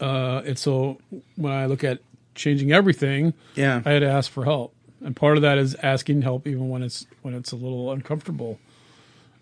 [0.01, 0.97] Uh, and so
[1.35, 1.99] when I look at
[2.33, 3.81] changing everything, Yeah.
[3.85, 6.81] I had to ask for help, and part of that is asking help even when
[6.83, 8.59] it's when it's a little uncomfortable.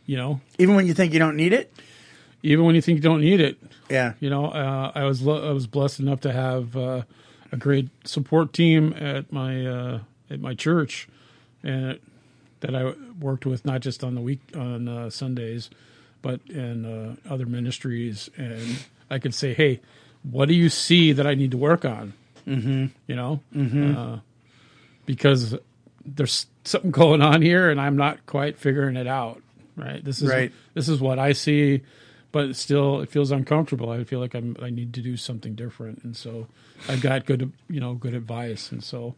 [0.07, 1.71] You know, Even when you think you don't need it.
[2.41, 3.57] even when you think you don't need it,
[3.89, 4.13] Yeah.
[4.19, 7.03] you know, uh, I was lo- I was blessed enough to have uh,
[7.51, 11.07] a great support team at my uh, at my church,
[11.61, 11.99] and
[12.61, 15.69] that I worked with not just on the week on uh, Sundays,
[16.21, 18.79] but in uh, other ministries, and
[19.11, 19.79] I could say, hey,
[20.23, 22.13] what do you see that I need to work on?
[22.47, 22.85] Mm-hmm.
[23.07, 24.19] You know, uh,
[25.05, 25.55] because
[26.05, 29.41] there's something going on here, and I'm not quite figuring it out.
[29.77, 30.03] Right.
[30.03, 30.51] This is Right.
[30.73, 31.81] this is what I see,
[32.31, 33.89] but still it feels uncomfortable.
[33.91, 36.47] I feel like I'm I need to do something different, and so
[36.89, 39.15] I've got good you know good advice, and so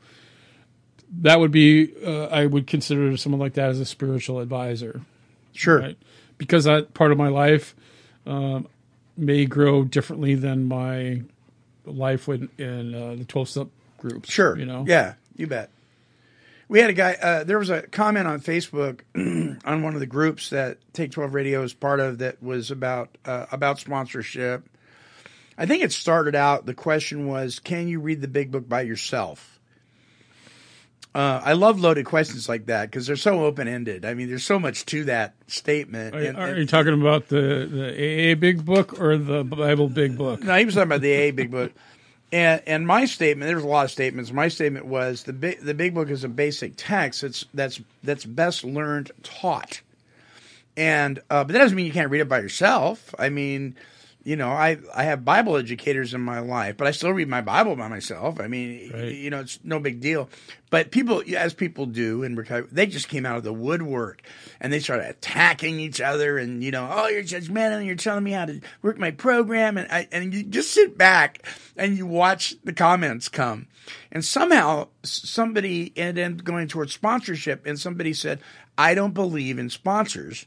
[1.22, 5.02] that would be uh, I would consider someone like that as a spiritual advisor,
[5.54, 5.80] Sure.
[5.80, 5.98] right?
[6.38, 7.76] Because that part of my life
[8.28, 8.68] um,
[9.18, 11.24] may grow differently than my
[11.86, 13.68] life when in uh, the twelve step
[13.98, 14.30] groups.
[14.30, 14.58] Sure.
[14.58, 14.86] you know.
[14.88, 15.70] Yeah, you bet.
[16.70, 17.14] We had a guy.
[17.14, 19.02] Uh, there was a comment on Facebook
[19.66, 23.18] on one of the groups that Take Twelve Radio is part of that was about
[23.26, 24.64] uh, about sponsorship.
[25.58, 26.66] I think it started out.
[26.68, 29.60] The question was, "Can you read the Big Book by yourself?"
[31.16, 34.06] Uh, I love loaded questions like that because they're so open ended.
[34.06, 36.14] I mean, there's so much to that statement.
[36.16, 39.90] Are, And- are and- you talking about the the AA Big Book or the Bible
[39.90, 40.44] Big Book?
[40.44, 41.72] No, he was talking about the AA Big Book.
[42.32, 44.32] And and my statement, there's a lot of statements.
[44.32, 47.24] My statement was the big the Big Book is a basic text.
[47.24, 49.82] It's that's that's best learned taught.
[50.78, 53.16] And uh, but that doesn't mean you can't read it by yourself.
[53.18, 53.76] I mean,
[54.24, 57.42] you know, I I have Bible educators in my life, but I still read my
[57.42, 58.40] Bible by myself.
[58.40, 59.14] I mean, Right.
[59.16, 60.30] you know, it's no big deal.
[60.70, 64.22] But people, as people do in recovery, they just came out of the woodwork
[64.60, 66.38] and they started attacking each other.
[66.38, 67.78] And you know, oh, you're judgmental.
[67.78, 70.98] and You're telling me how to work my program, and I, and you just sit
[70.98, 73.68] back and you watch the comments come.
[74.12, 78.40] And somehow somebody ended up going towards sponsorship, and somebody said,
[78.78, 80.46] "I don't believe in sponsors."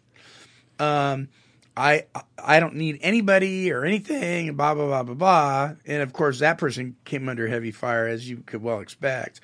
[0.78, 1.28] um,
[1.76, 2.04] I
[2.38, 5.72] I don't need anybody or anything, and blah blah blah blah blah.
[5.87, 9.40] And of course, that person came under heavy fire, as you could well expect.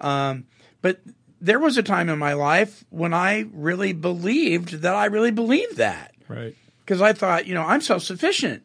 [0.00, 0.46] Um,
[0.82, 1.00] but
[1.40, 5.76] there was a time in my life when I really believed that I really believed
[5.76, 6.54] that Right.
[6.84, 8.62] because I thought, you know, I'm self sufficient.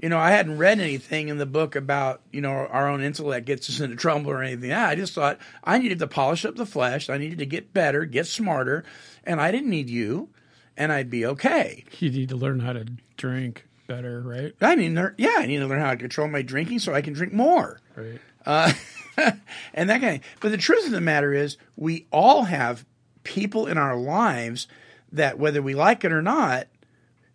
[0.00, 3.46] You know, I hadn't read anything in the book about, you know, our own intellect
[3.46, 4.72] gets us into trouble or anything.
[4.72, 7.08] I just thought I needed to polish up the flesh.
[7.08, 8.84] I needed to get better, get smarter,
[9.24, 10.28] and I didn't need you,
[10.76, 11.84] and I'd be okay.
[11.98, 14.54] You need to learn how to drink better, right?
[14.60, 17.12] I learn, yeah, I need to learn how to control my drinking so I can
[17.12, 17.80] drink more.
[17.96, 18.20] Right.
[18.46, 18.72] Uh,
[19.74, 22.84] and that kind of but the truth of the matter is we all have
[23.22, 24.66] people in our lives
[25.12, 26.66] that whether we like it or not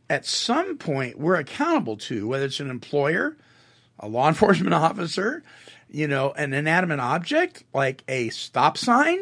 [0.09, 3.37] at some point we're accountable to whether it's an employer
[3.99, 5.43] a law enforcement officer
[5.89, 9.17] you know an inanimate object like a stop sign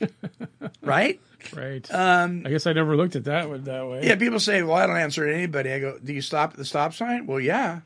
[0.82, 1.20] right
[1.54, 1.86] Right.
[1.94, 4.06] Um, I guess I never looked at that one that way.
[4.06, 6.64] yeah people say well i don't answer anybody i go do you stop at the
[6.64, 7.80] stop sign well yeah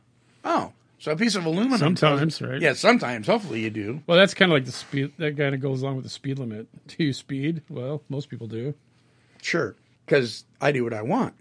[0.45, 2.61] oh so a piece of aluminum Sometimes, right?
[2.61, 5.13] yeah sometimes hopefully you do Well, that's kind of like the speed.
[5.19, 6.67] That kind of goes along with the speed limit.
[6.89, 7.63] Do you speed?
[7.71, 8.75] Well, most people do.
[9.43, 9.75] Sure.
[10.07, 11.35] because I do what I want.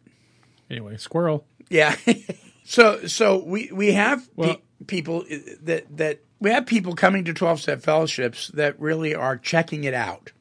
[0.72, 1.46] Anyway, squirrel.
[1.70, 1.96] Yeah.
[2.64, 5.26] so so we we have pe- people
[5.64, 9.94] that that we have people coming to 12 step fellowships that really are checking it
[9.94, 10.32] out,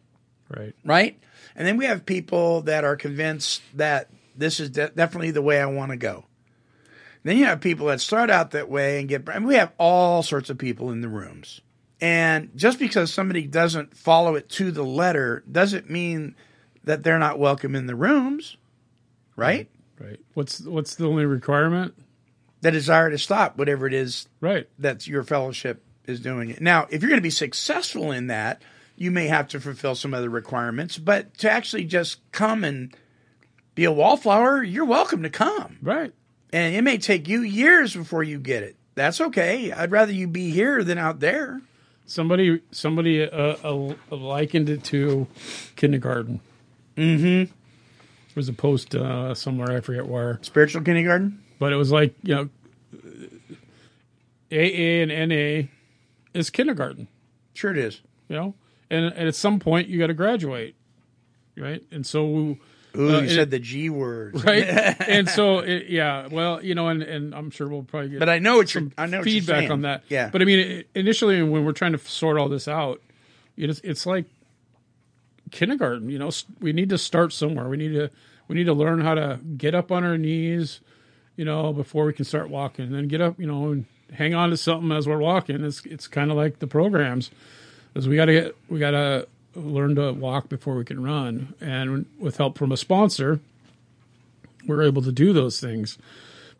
[0.48, 0.74] Right.
[0.84, 1.18] right?
[1.58, 5.60] And then we have people that are convinced that this is de- definitely the way
[5.60, 6.24] I want to go.
[7.24, 9.28] Then you have people that start out that way and get.
[9.28, 11.60] I mean, we have all sorts of people in the rooms,
[12.00, 16.36] and just because somebody doesn't follow it to the letter doesn't mean
[16.84, 18.56] that they're not welcome in the rooms,
[19.34, 19.68] right?
[19.98, 20.20] Right.
[20.34, 21.94] What's what's the only requirement?
[22.60, 24.68] The desire to stop whatever it is Right.
[24.78, 26.60] that your fellowship is doing it.
[26.60, 28.62] Now, if you're going to be successful in that,
[28.98, 32.94] you may have to fulfill some other requirements, but to actually just come and
[33.74, 35.78] be a wallflower, you're welcome to come.
[35.80, 36.12] Right.
[36.52, 38.76] And it may take you years before you get it.
[38.96, 39.70] That's okay.
[39.70, 41.60] I'd rather you be here than out there.
[42.06, 45.28] Somebody somebody uh, uh, likened it to
[45.76, 46.40] kindergarten.
[46.96, 47.44] Mm-hmm.
[47.44, 51.44] There was a post uh, somewhere I forget where, Spiritual kindergarten?
[51.58, 52.48] but it was like you know,
[54.50, 55.68] AA and NA
[56.34, 57.06] is kindergarten.
[57.54, 58.00] Sure it is.
[58.28, 58.54] You know,
[58.90, 60.74] and, and at some point you got to graduate,
[61.56, 61.82] right?
[61.90, 62.58] And so Ooh,
[62.94, 64.42] Uh, you it- said the G word.
[64.44, 64.64] right,
[65.08, 68.28] and so it, yeah, well, you know, and, and I'm sure we'll probably get But
[68.30, 70.04] I know what you're, I know feedback on that.
[70.08, 70.30] Yeah.
[70.30, 73.00] But I mean, it- initially when we're trying to sort all this out,
[73.56, 74.24] it's it's like
[75.50, 76.08] kindergarten.
[76.10, 77.68] You know, we need to start somewhere.
[77.68, 78.10] We need to
[78.48, 80.80] we need to learn how to get up on our knees,
[81.36, 82.86] you know, before we can start walking.
[82.86, 85.62] And then get up, you know, and hang on to something as we're walking.
[85.64, 87.30] It's it's kind of like the programs,
[87.94, 91.54] is we got to get we got to learn to walk before we can run.
[91.60, 93.40] And with help from a sponsor,
[94.66, 95.98] we're able to do those things.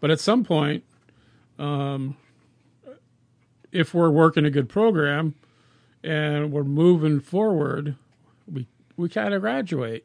[0.01, 0.85] But at some point,
[1.59, 2.17] um,
[3.73, 5.35] if we're working a good program
[6.03, 7.97] and we're moving forward,
[8.51, 10.05] we we kind of graduate.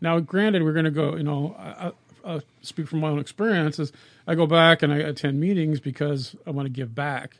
[0.00, 1.16] Now, granted, we're going to go.
[1.16, 1.92] You know, I, I,
[2.24, 3.92] I'll speak from my own experiences.
[4.26, 7.38] I go back and I attend meetings because I want to give back,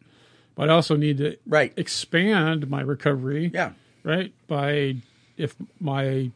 [0.56, 1.72] but I also need to Right.
[1.76, 3.72] expand my recovery Yeah.
[4.02, 4.96] right by
[5.36, 6.30] if my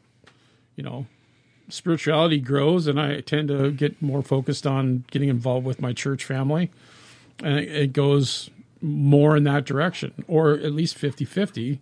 [0.75, 1.05] you know
[1.69, 6.23] spirituality grows and i tend to get more focused on getting involved with my church
[6.25, 6.69] family
[7.43, 8.49] and it, it goes
[8.81, 11.79] more in that direction or at least 50-50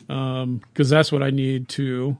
[0.00, 2.16] because um, that's what i need to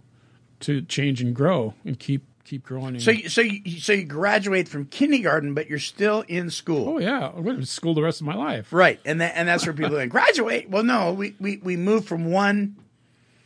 [0.60, 4.68] to change and grow and keep keep growing So, you, so, you, so you graduate
[4.68, 6.88] from kindergarten, but you're still in school.
[6.88, 9.48] oh yeah I went to school the rest of my life Right, and that, and
[9.48, 10.68] that's where people like graduate.
[10.70, 12.76] Well, no, we, we, we moved from one,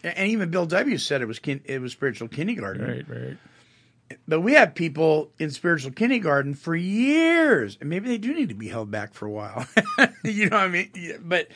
[0.03, 2.87] and even Bill W said it was kin, it was spiritual kindergarten.
[2.87, 3.37] right right
[4.29, 8.55] But we have people in spiritual kindergarten for years, and maybe they do need to
[8.55, 9.67] be held back for a while.
[10.25, 10.91] you know what I mean?
[11.25, 11.49] But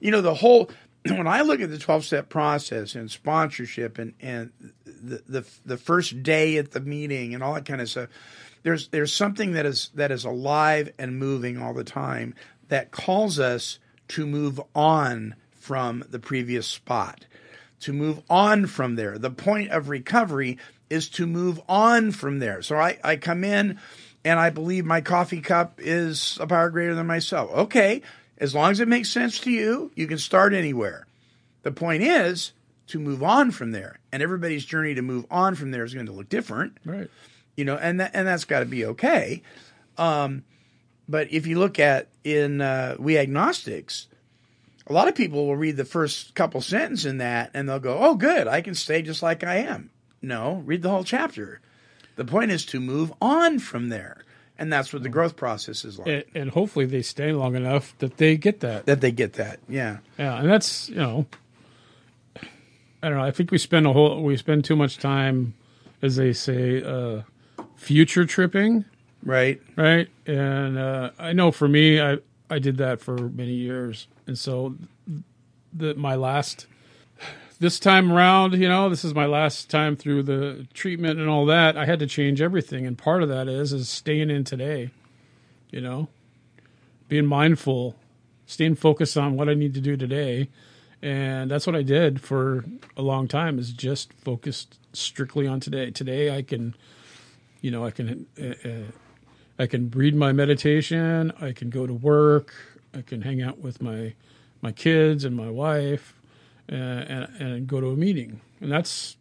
[0.00, 0.70] you know the whole
[1.16, 4.50] when I look at the twelve step process and sponsorship and and
[4.84, 8.08] the, the the first day at the meeting and all that kind of stuff,
[8.62, 12.34] there's there's something that is that is alive and moving all the time
[12.68, 17.26] that calls us to move on from the previous spot
[17.80, 19.18] to move on from there.
[19.18, 22.62] The point of recovery is to move on from there.
[22.62, 23.78] So I, I come in
[24.24, 27.50] and I believe my coffee cup is a power greater than myself.
[27.52, 28.02] Okay,
[28.38, 31.06] as long as it makes sense to you, you can start anywhere.
[31.62, 32.52] The point is
[32.88, 33.98] to move on from there.
[34.12, 37.10] And everybody's journey to move on from there is going to look different right
[37.56, 39.42] you know, and that, and that's got to be okay.
[39.98, 40.44] Um,
[41.08, 44.06] but if you look at in uh, we agnostics,
[44.86, 47.98] a lot of people will read the first couple sentences in that and they'll go,
[47.98, 51.60] "Oh, good, I can stay just like I am." No, read the whole chapter.
[52.16, 54.24] The point is to move on from there,
[54.58, 56.08] and that's what the growth process is like.
[56.08, 59.60] and, and hopefully they stay long enough that they get that that they get that,
[59.68, 61.26] yeah, Yeah, and that's you know,
[63.02, 63.24] I don't know.
[63.24, 65.54] I think we spend a whole we spend too much time,
[66.02, 67.22] as they say, uh,
[67.76, 68.84] future tripping,
[69.22, 70.08] right, right?
[70.26, 72.18] And uh, I know for me, I
[72.50, 74.76] I did that for many years, and so
[75.72, 76.66] the my last
[77.58, 81.46] this time around, you know, this is my last time through the treatment and all
[81.46, 81.76] that.
[81.76, 84.90] I had to change everything, and part of that is is staying in today,
[85.70, 86.08] you know,
[87.08, 87.96] being mindful,
[88.46, 90.48] staying focused on what I need to do today,
[91.02, 92.64] and that's what I did for
[92.96, 93.58] a long time.
[93.58, 95.90] Is just focused strictly on today.
[95.90, 96.74] Today, I can,
[97.60, 98.90] you know, I can, uh, uh,
[99.58, 101.32] I can read my meditation.
[101.40, 102.54] I can go to work.
[102.94, 104.14] I can hang out with my
[104.62, 106.14] my kids and my wife,
[106.70, 108.40] uh, and and go to a meeting.
[108.60, 109.16] And that's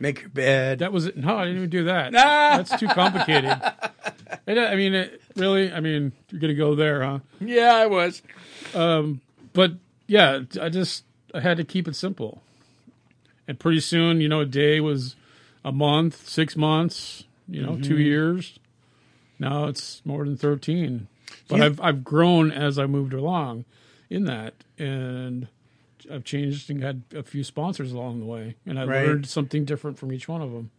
[0.00, 0.80] make your bed.
[0.80, 1.16] that was it.
[1.16, 2.12] No, I didn't even do that.
[2.12, 3.58] That's too complicated.
[4.46, 7.18] And, uh, I mean, it, really, I mean, you're gonna go there, huh?
[7.40, 8.22] yeah, I was.
[8.74, 9.72] but
[10.06, 11.04] yeah, I just
[11.34, 12.42] I had to keep it simple.
[13.48, 15.14] And pretty soon, you know, a day was
[15.64, 18.58] a month, six months, you know, two years.
[19.38, 21.06] Now it's more than thirteen.
[21.48, 23.64] But You- I've I've grown as I moved along
[24.10, 25.48] in that, and
[26.12, 29.06] I've changed and had a few sponsors along the way, and I Right.
[29.06, 30.70] learned something different from each one of them.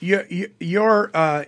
[0.00, 0.24] your
[0.60, 1.44] your, uh,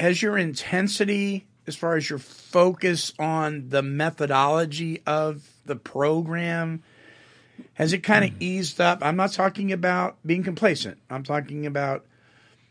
[0.00, 6.82] has your intensity as far as your focus on the methodology of the program
[7.74, 8.98] has it kind of eased up?
[9.02, 10.98] I'm not talking about being complacent.
[11.08, 12.04] I'm talking about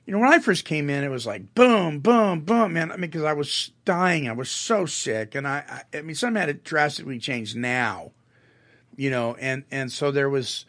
[0.06, 2.92] you know when i first came in it was like boom boom boom man.
[2.92, 4.28] I mean because i was dying.
[4.28, 8.12] I was so sick and i i, I mean something had to drastically change now
[8.96, 10.66] you know and and so there was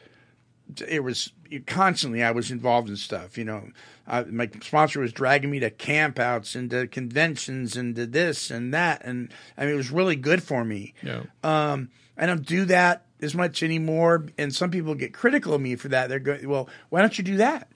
[0.89, 1.33] it was
[1.67, 3.37] constantly I was involved in stuff.
[3.37, 3.69] You know,
[4.07, 8.73] uh, my sponsor was dragging me to campouts and to conventions and to this and
[8.73, 10.95] that, and I mean it was really good for me.
[11.03, 11.23] Yeah.
[11.43, 15.77] Um, I don't do that as much anymore, and some people get critical of me
[15.77, 16.09] for that.
[16.09, 17.69] They're going, "Well, why don't you do that?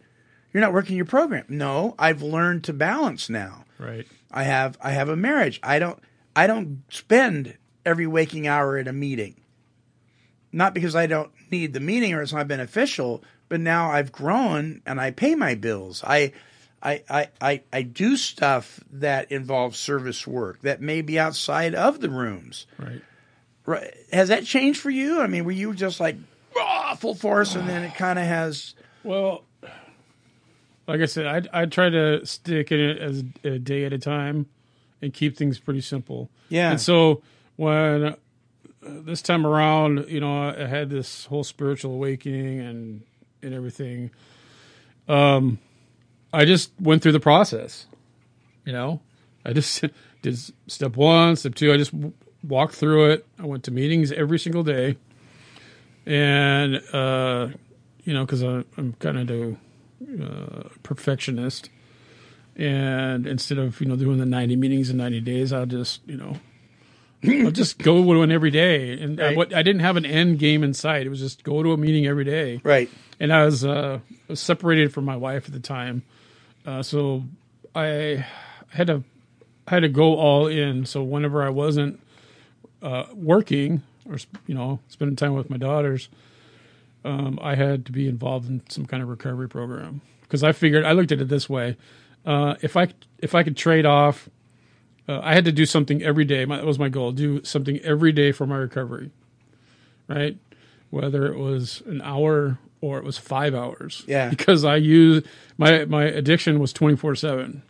[0.52, 3.64] You're not working your program." No, I've learned to balance now.
[3.78, 4.06] Right.
[4.30, 5.60] I have I have a marriage.
[5.62, 5.98] I don't
[6.34, 9.40] I don't spend every waking hour at a meeting.
[10.56, 14.80] Not because I don't need the meeting or it's not beneficial, but now I've grown
[14.86, 16.02] and I pay my bills.
[16.02, 16.32] I
[16.82, 22.00] I, I, I, I do stuff that involves service work that may be outside of
[22.00, 22.66] the rooms.
[22.78, 23.02] Right.
[23.66, 23.92] Right.
[24.10, 25.20] Has that changed for you?
[25.20, 26.16] I mean, were you just like
[26.56, 29.44] "Ah, full force and then it kind of has Well,
[30.88, 33.98] like I said, I I try to stick in it as a day at a
[33.98, 34.46] time
[35.02, 36.30] and keep things pretty simple.
[36.48, 36.70] Yeah.
[36.70, 37.20] And so
[37.56, 38.16] when
[38.86, 43.02] this time around, you know, I had this whole spiritual awakening and
[43.42, 44.10] and everything.
[45.08, 45.58] Um,
[46.32, 47.86] I just went through the process.
[48.64, 49.00] You know,
[49.44, 49.84] I just
[50.22, 51.72] did step one, step two.
[51.72, 51.92] I just
[52.42, 53.26] walked through it.
[53.38, 54.96] I went to meetings every single day,
[56.04, 57.48] and uh,
[58.04, 59.56] you know, because I'm kind of a
[60.24, 61.70] uh, perfectionist,
[62.56, 66.16] and instead of you know doing the 90 meetings in 90 days, I'll just you
[66.16, 66.36] know.
[67.26, 69.36] I'll just go to one every day, and I, Right.
[69.36, 71.06] what I didn't have an end game in sight.
[71.06, 72.88] It was just go to a meeting every day right.
[73.20, 76.02] and I was, uh, was separated from my wife at the time,
[76.64, 77.24] uh, so
[77.74, 78.24] I
[78.68, 79.02] had to
[79.66, 80.86] I had to go all in.
[80.86, 82.00] So whenever I wasn't
[82.82, 84.16] uh, working or
[84.46, 86.08] you know spending time with my daughters,
[87.04, 90.84] um, I had to be involved in some kind of recovery program because I figured
[90.84, 91.76] I looked at it this way:
[92.24, 94.28] uh, if I if I could trade off.
[95.08, 96.44] Uh, I had to do something every day.
[96.44, 97.12] My, that was my goal.
[97.12, 99.10] Do something every day for my recovery,
[100.08, 100.36] right?
[100.90, 104.04] Whether it was an hour or it was five hours.
[104.06, 104.28] Yeah.
[104.36, 105.24] Because I use
[105.58, 107.62] my my addiction was twenty four seven.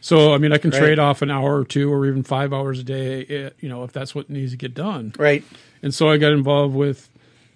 [0.00, 0.78] So I mean, I can Right.
[0.80, 3.24] trade off an hour or two, or even five hours a day.
[3.26, 5.12] eh, You know, if that's what needs to get done.
[5.18, 5.44] Right.
[5.82, 7.08] And so I got involved with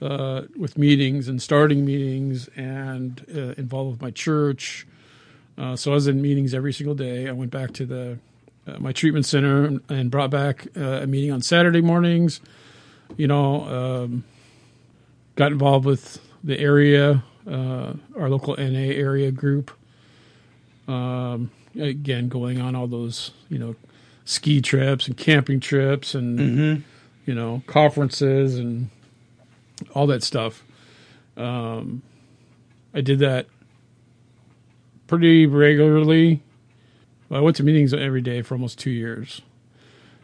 [0.03, 4.87] uh, with meetings and starting meetings, and uh, involved with my church.
[5.57, 7.27] Uh, so I was in meetings every single day.
[7.29, 8.18] I went back to the
[8.66, 12.40] uh, my treatment center and, brought back uh, a meeting on Saturday mornings.
[13.16, 13.64] You know,
[14.04, 14.24] um,
[15.36, 19.70] got involved with the area, uh, our local NA area group.
[20.88, 23.76] Um, again, going on all those you know
[24.24, 26.84] ski trips and camping trips and
[27.26, 28.90] you know conferences and
[29.94, 30.62] all that stuff.
[31.36, 32.02] Um,
[32.94, 33.46] I did that
[35.06, 36.42] pretty regularly.
[37.29, 39.41] Well, I went to meetings every day for almost two years,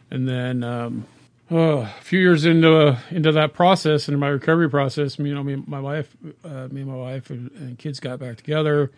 [0.09, 1.05] and then um,
[1.49, 5.53] oh, a few years into into that process and my recovery process, you know, me,
[5.53, 8.91] and my wife, uh, me and my wife and, and kids got back together,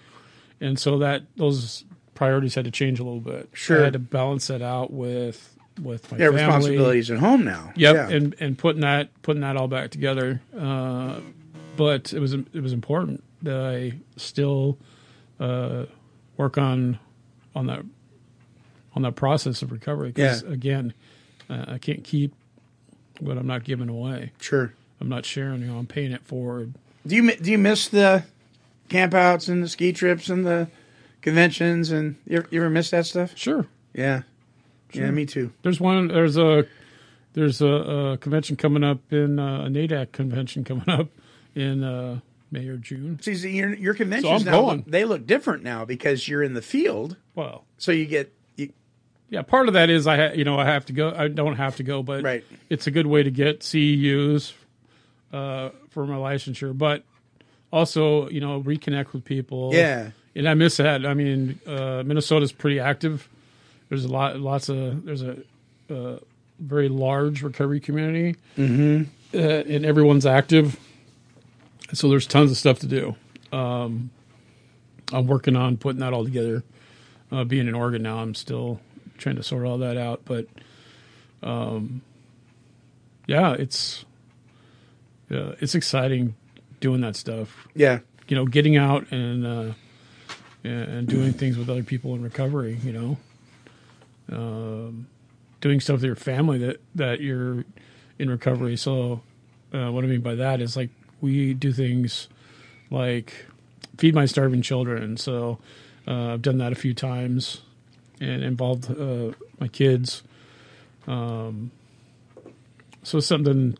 [0.59, 3.49] and so that those priorities had to change a little bit.
[3.53, 3.81] Sure.
[3.81, 5.49] I had to balance that out with
[5.81, 6.41] with my Yeah, family.
[6.43, 7.71] responsibilities at home now.
[7.75, 8.09] Yep, Yeah.
[8.09, 10.41] and and putting that putting that all back together.
[10.57, 11.19] Uh,
[11.77, 14.77] but it was it was important that I still
[15.39, 15.85] uh,
[16.37, 16.99] work on
[17.55, 17.83] on that
[18.95, 20.09] on that process of recovery.
[20.09, 20.49] Because Yeah.
[20.51, 20.93] again,
[21.49, 22.33] uh, I can't keep
[23.19, 24.31] what I'm not giving away.
[24.39, 24.73] sure.
[25.01, 25.61] I'm not sharing.
[25.61, 26.73] You know, I'm paying it forward.
[27.05, 28.23] Do you do you miss the
[28.89, 30.67] campouts and the ski trips and the
[31.21, 33.37] conventions and you ever, you ever miss that stuff?
[33.37, 33.65] Sure.
[33.93, 34.21] Yeah.
[34.93, 35.51] Yeah, me too.
[35.63, 36.07] There's one.
[36.09, 36.65] There's a
[37.33, 37.67] there's a,
[38.13, 41.07] a convention coming up in uh, a NAADAC convention coming up
[41.55, 42.19] in uh,
[42.53, 43.19] May or June.
[43.21, 44.83] See, see, your your conventions I'm now going.
[44.87, 48.71] they look different now because you're in the field, Well, so you get you,
[49.29, 51.11] Yeah, part of that is I ha- you know I have to go.
[51.17, 52.45] I don't have to go, but Right.
[52.69, 54.53] it's a good way to get CEUs
[55.33, 57.03] uh, for my licensure, but
[57.71, 59.71] also you know reconnect with people.
[59.73, 60.11] Yeah.
[60.35, 61.05] and I miss that.
[61.05, 63.27] I mean, uh, Minnesota's pretty active.
[63.89, 65.37] There's a lot, lots of there's a,
[65.89, 66.19] uh
[66.59, 69.03] very large recovery community, mm-hmm.
[69.35, 70.79] uh, and everyone's active.
[71.93, 73.15] So there's tons of stuff to do.
[73.51, 74.09] Um,
[75.11, 76.63] I'm working on putting that all together.
[77.31, 78.79] Uh, being in Oregon now, I'm still
[79.17, 80.21] trying to sort all that out.
[80.25, 80.47] But,
[81.41, 82.01] um,
[83.27, 84.05] yeah, it's
[85.31, 86.35] uh, it's exciting
[86.79, 87.67] doing that stuff.
[87.75, 87.99] Yeah.
[88.27, 89.73] You know, getting out and uh,
[90.63, 92.79] and and doing things with other people in recovery.
[92.83, 93.17] You know,
[94.31, 95.07] um,
[95.61, 97.65] doing stuff with your family that that you're
[98.19, 98.77] in recovery.
[98.77, 99.21] So,
[99.73, 100.89] uh, what I mean by that is like
[101.23, 102.27] we do things
[102.91, 103.45] like
[103.97, 105.17] feed my starving children.
[105.17, 105.57] So,
[106.07, 107.61] uh, I've done that a few times
[108.21, 110.21] and involved uh, my kids.
[111.07, 111.71] Um,
[113.03, 113.77] so it's something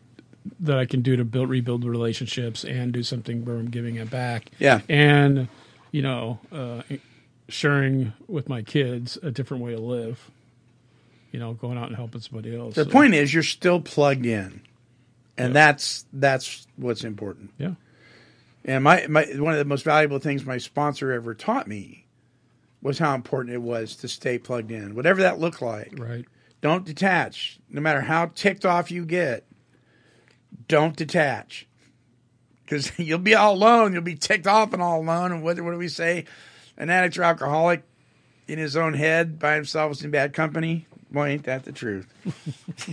[0.59, 4.09] that I can do to build rebuild relationships and do something where I'm giving it
[4.09, 4.49] back.
[4.59, 4.81] Yeah.
[4.89, 5.47] and
[5.91, 6.81] you know, uh,
[7.49, 10.31] sharing with my kids a different way to live.
[11.31, 12.75] You know, going out and helping somebody else.
[12.75, 14.61] The So, point is, you're still plugged in,
[15.37, 17.51] and that's that's what's important.
[17.57, 17.73] yeah,
[18.65, 22.05] And my, my one of the most valuable things my sponsor ever taught me
[22.81, 25.93] was how important it was to stay plugged in, whatever that looked like.
[25.97, 26.25] right.
[26.61, 27.59] Don't detach.
[27.69, 29.45] No matter how ticked off you get,
[30.69, 31.67] don't detach.
[32.63, 33.91] Because you'll be all alone.
[33.91, 35.33] You'll be ticked off and all alone.
[35.33, 36.23] And what, what do we say?
[36.77, 37.83] An addict or alcoholic
[38.47, 40.87] in his own head by himself is in bad company.
[41.11, 42.07] Boy, ain't that the truth.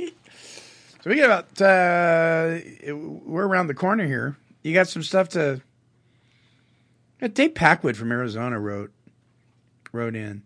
[1.02, 2.58] so we got about, uh,
[2.94, 4.36] we're around the corner here.
[4.62, 5.60] You got some stuff to.
[7.20, 8.92] Uh, Dave Packwood from Arizona wrote
[9.92, 10.42] wrote in.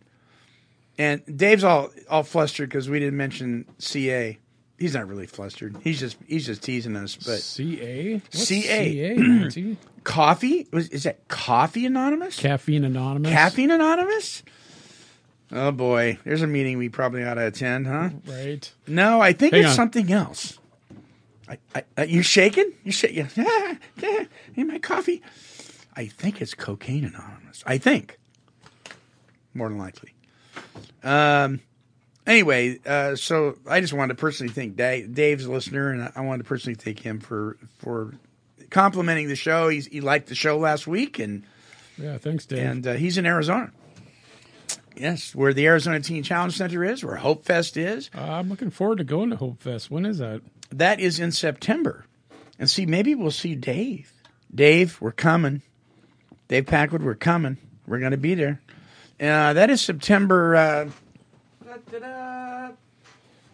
[0.98, 4.38] And Dave's all all flustered because we didn't mention CA.
[4.78, 5.76] He's not really flustered.
[5.82, 7.16] He's just he's just teasing us.
[7.16, 9.48] But CA, What's CA?
[9.50, 12.38] CA, coffee was is that Coffee Anonymous?
[12.38, 14.42] caffeine anonymous, Caffeine Anonymous?
[15.52, 18.10] Oh boy, there's a meeting we probably ought to attend, huh?
[18.26, 18.72] right?
[18.86, 19.76] No, I think Hang it's on.
[19.76, 20.58] something else.
[21.48, 22.72] I, I, uh, you shaking?
[22.82, 23.28] You shaking?
[23.36, 24.24] Yeah, yeah.
[24.56, 25.22] In my coffee.
[25.94, 27.62] I think it's Cocaine Anonymous.
[27.66, 28.18] I think.
[29.54, 30.12] More than likely.
[31.04, 31.60] Um.
[32.26, 36.38] Anyway, uh, so I just wanted to personally thank Dave, Dave's listener, and I wanted
[36.42, 38.14] to personally thank him for for
[38.70, 39.68] complimenting the show.
[39.68, 41.44] He's, he liked the show last week, and
[41.96, 42.58] Yeah, thanks, Dave.
[42.66, 43.70] and uh, he's in Arizona.
[44.96, 48.10] Yes, where the Arizona Teen Challenge Center is, where Hope Fest is.
[48.14, 49.90] Uh, I'm looking forward to going to Hope Fest.
[49.90, 50.40] When is that?
[50.70, 52.06] That is in September.
[52.58, 54.12] And see, maybe we'll see Dave.
[54.54, 55.62] Dave, we're coming.
[56.48, 57.58] Dave Packwood, we're coming.
[57.86, 58.60] We're going to be there.
[59.20, 60.90] Uh, that is September uh,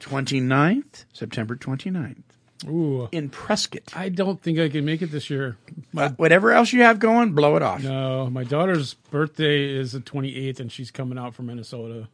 [0.01, 1.05] 29th.
[1.13, 2.32] September 29th
[2.67, 3.83] Ooh, in Prescott.
[3.95, 5.57] I don't think I can make it this year.
[5.97, 7.83] Uh, whatever else you have going, blow it off.
[7.83, 12.09] No, my daughter's birthday is the 28th, and she's coming out from Minnesota.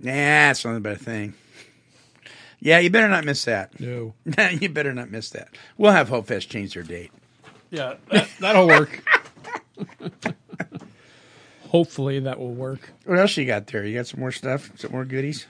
[0.00, 1.34] Nah, it's not a bad thing.
[2.58, 3.78] Yeah, you better not miss that.
[3.80, 4.14] No.
[4.50, 5.48] you better not miss that.
[5.78, 7.10] We'll have Hope Fest change their date.
[7.70, 9.02] Yeah, that, that'll work.
[11.68, 12.90] Hopefully that will work.
[13.04, 13.84] What else you got there?
[13.84, 14.70] You got some more stuff?
[14.76, 15.46] Some more goodies?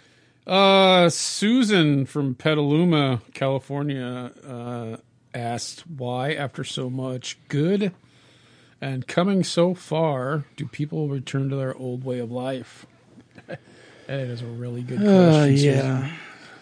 [0.50, 4.96] Uh, Susan from Petaluma, California, uh,
[5.32, 7.92] asked why, after so much good
[8.80, 12.84] and coming so far, do people return to their old way of life?
[13.46, 13.60] that
[14.08, 15.56] is a really good question.
[15.56, 16.10] Susan.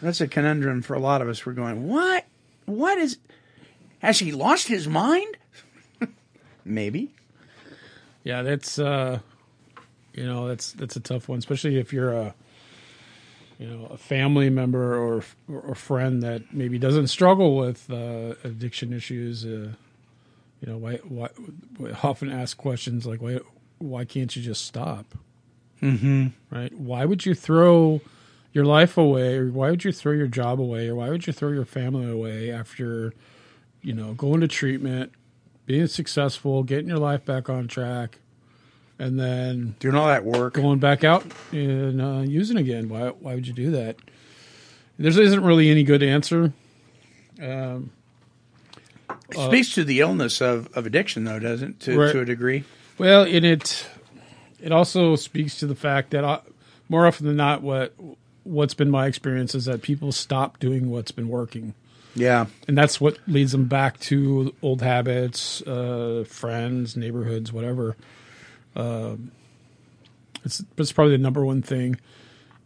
[0.02, 1.46] That's a conundrum for a lot of us.
[1.46, 2.26] We're going, what?
[2.66, 3.16] What is.
[4.00, 5.38] Has he lost his mind?
[6.66, 7.14] Maybe.
[8.22, 9.20] Yeah, that's uh,
[10.12, 12.34] you know that's that's a tough one, especially if you're a
[13.58, 18.92] you know a family member or or friend that maybe doesn't struggle with uh, addiction
[18.92, 19.44] issues.
[19.44, 19.72] Uh,
[20.60, 21.28] you know, why why
[22.02, 23.40] often ask questions like why
[23.78, 25.14] why can't you just stop?
[25.82, 26.28] Mm-hmm.
[26.50, 26.72] Right?
[26.74, 28.00] Why would you throw
[28.52, 31.32] your life away, or why would you throw your job away, or why would you
[31.32, 33.12] throw your family away after
[33.82, 35.12] you know going to treatment?
[35.68, 38.18] being successful, getting your life back on track,
[38.98, 40.54] and then Doing all that work.
[40.54, 42.88] going back out and uh, using again.
[42.88, 43.08] Why?
[43.08, 43.96] Why would you do that?
[44.98, 46.52] There isn't really any good answer.
[47.40, 47.90] Um,
[49.32, 51.80] Speaks to the illness of, of addiction, though, doesn't it?
[51.80, 52.12] To, Right.
[52.12, 52.64] to a degree.
[52.98, 53.86] well, and it
[54.60, 56.40] it also speaks to the fact that uh,
[56.88, 57.94] more often than not, what
[58.44, 61.74] what's been my experience is that people stop doing what's been working.
[62.14, 62.46] Yeah.
[62.66, 67.96] and that's what leads them back to old habits, uh, friends, neighborhoods, whatever.
[68.78, 69.32] Um,
[70.44, 71.98] it's it's probably the number one thing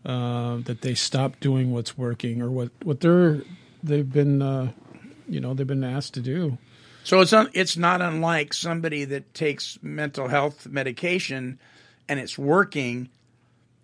[0.04, 3.42] uh, that they stop doing what's working or what what they're
[3.82, 4.70] they've been uh,
[5.28, 6.58] you know they've been asked to do.
[7.04, 11.58] So it's un, it's not unlike somebody that takes mental health medication
[12.08, 13.08] and it's working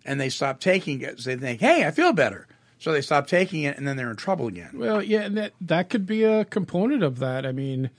[0.05, 1.19] and they stop taking it.
[1.19, 2.47] So they think, hey, I feel better.
[2.77, 4.71] So they stop taking it and then they're in trouble again.
[4.73, 7.45] Well, yeah, and that that could be a component of that.
[7.45, 7.89] I mean,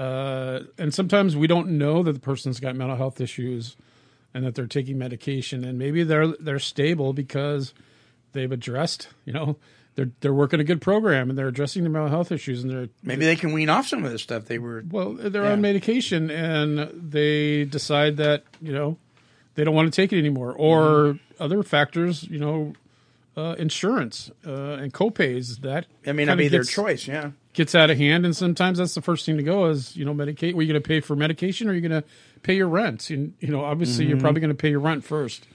[0.00, 3.76] uh, and sometimes we don't know that the person's got mental health issues
[4.32, 7.74] and that they're taking medication, and maybe they're they're stable because
[8.32, 9.56] they've addressed, you know,
[9.96, 12.88] they're they're working a good program and they're addressing their mental health issues, and they're
[13.02, 14.84] Maybe they can wean off some of the stuff they were.
[14.90, 15.52] well, they're Yeah.
[15.52, 16.78] on medication and
[17.10, 18.96] they decide that you know
[19.56, 20.80] they don't want to take it anymore, or
[21.14, 21.42] Mm-hmm.
[21.42, 22.72] other factors, you know,
[23.36, 27.08] uh, insurance uh, and copays that That may not kinda be their choice.
[27.08, 27.32] Yeah.
[27.52, 30.14] Gets out of hand, and sometimes that's the first thing to go is you know
[30.14, 30.54] medicate.
[30.56, 32.08] Are you going to pay for medication, or are you going to
[32.42, 33.10] pay your rent?
[33.10, 34.10] And you know, obviously, Mm-hmm.
[34.10, 35.46] you're probably going to pay your rent first.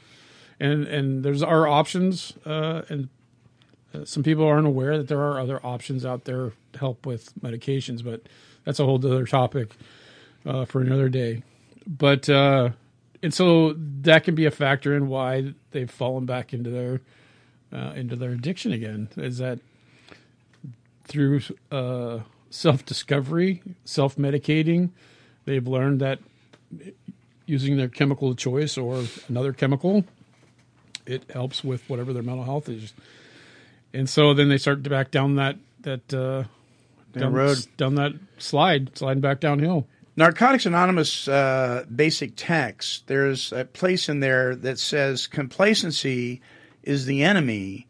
[0.60, 3.10] And and there's our options, uh, and
[3.94, 7.34] uh, some people aren't aware that there are other options out there to help with
[7.42, 8.22] medications, but
[8.64, 9.76] that's a whole other topic
[10.46, 11.44] uh, for another day.
[11.88, 12.70] But uh,
[13.22, 17.02] and so that can be a factor in why they've fallen back into their
[17.74, 19.10] uh, into their addiction again.
[19.18, 19.60] Is that
[21.06, 21.42] through
[21.72, 24.90] uh, self discovery, self medicating,
[25.46, 26.20] they've learned that
[27.46, 30.04] using their chemical of choice or another chemical,
[31.06, 32.94] it helps with whatever their mental health is.
[33.94, 36.44] And so then they start to back down that that uh,
[37.18, 37.58] down, road.
[37.78, 39.88] down that slide, sliding back downhill.
[40.18, 46.42] Narcotics Anonymous uh, basic text, there's a place in there that says complacency
[46.84, 47.88] is the enemy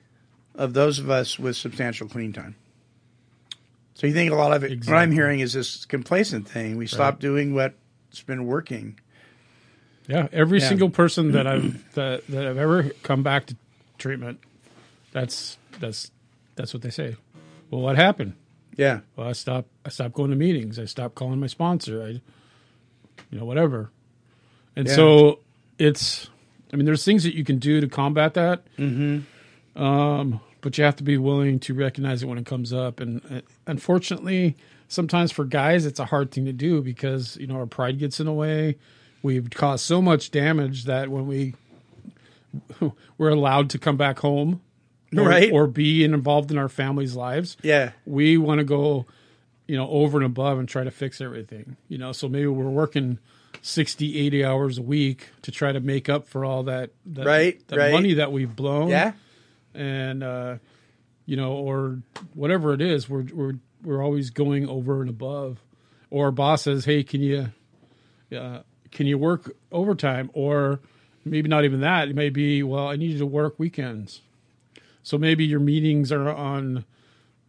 [0.56, 2.56] of those of us with substantial clean time.
[3.96, 6.78] So you think a lot of it, what I'm hearing is this complacent thing.
[6.78, 9.00] We stop doing what's been working.
[10.08, 10.70] Yeah, every Yeah.
[10.70, 13.56] single person that I've that, that I've ever come back to
[13.98, 14.40] treatment,
[15.12, 16.12] that's that's
[16.56, 17.16] that's what they say.
[17.72, 18.34] Well, what happened?
[18.78, 19.00] Yeah.
[19.16, 19.70] Well, I stopped.
[19.86, 20.78] I stopped going to meetings.
[20.78, 22.04] I stopped calling my sponsor.
[22.04, 22.08] I,
[23.32, 23.90] you know, whatever.
[24.76, 24.96] And Yeah.
[24.96, 25.40] so
[25.80, 26.30] it's.
[26.74, 28.64] I mean, there's things that you can do to combat that.
[28.78, 29.82] Mm-hmm.
[29.82, 33.00] Um, but you have to be willing to recognize it when it comes up.
[33.00, 34.56] And uh, unfortunately,
[34.88, 38.20] sometimes for guys, it's a hard thing to do because you know our pride gets
[38.20, 38.78] in the way.
[39.22, 41.54] We've caused so much damage that when we
[43.18, 44.62] we're allowed to come back home,
[45.16, 45.52] or, Right.
[45.52, 47.92] or be involved in our families' lives, Yeah.
[48.06, 49.06] we want to go
[49.68, 52.70] you know over and above and try to fix everything you know so maybe we're
[52.70, 53.18] working
[53.64, 57.68] 60 80 hours a week to try to make up for all that, that Right,
[57.70, 57.92] that right.
[57.92, 59.14] money that we've blown Yeah.
[59.76, 60.56] And uh
[61.26, 62.00] you know or
[62.34, 63.54] whatever it is we're we're
[63.84, 65.60] we're always going over and above.
[66.10, 67.50] Or boss says hey can you
[68.36, 68.62] uh,
[68.92, 70.30] can you work overtime?
[70.34, 70.80] Or
[71.24, 72.10] maybe not even that.
[72.10, 74.22] It may be well i need you to work weekends.
[75.04, 76.86] So maybe your meetings are on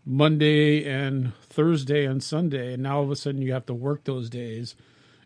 [0.05, 4.05] Monday and Thursday and Sunday, and now all of a sudden you have to work
[4.05, 4.77] those days,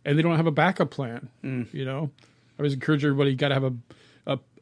[0.05, 1.29] and they don't have a backup plan.
[1.73, 3.75] You know, I always encourage everybody you got to have a,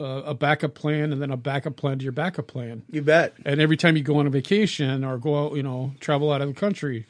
[0.01, 2.83] a a backup plan and then a backup plan to your backup plan.
[2.91, 3.35] You bet.
[3.45, 6.41] And every time you go on a vacation or go out, you know, travel out
[6.43, 7.07] of the country,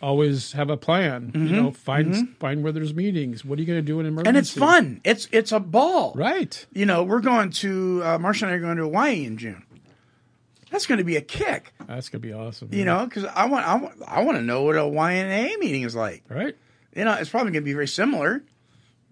[0.00, 1.32] always have a plan.
[1.34, 3.44] You know, find find where there's meetings.
[3.44, 4.28] What are you going to do in emergency?
[4.28, 5.00] And it's fun.
[5.04, 6.12] It's it's a ball.
[6.16, 6.64] right?
[6.72, 9.64] You know, we're going to uh, Marcia and I are going to Hawaii in June.
[10.70, 11.72] That's going to be a kick.
[11.86, 12.68] That's gonna be awesome.
[12.72, 15.82] You know, because I want I want I want to know what a YNA meeting
[15.82, 16.24] is like.
[16.28, 16.54] right?
[16.94, 18.42] You know, it's probably going to be very similar,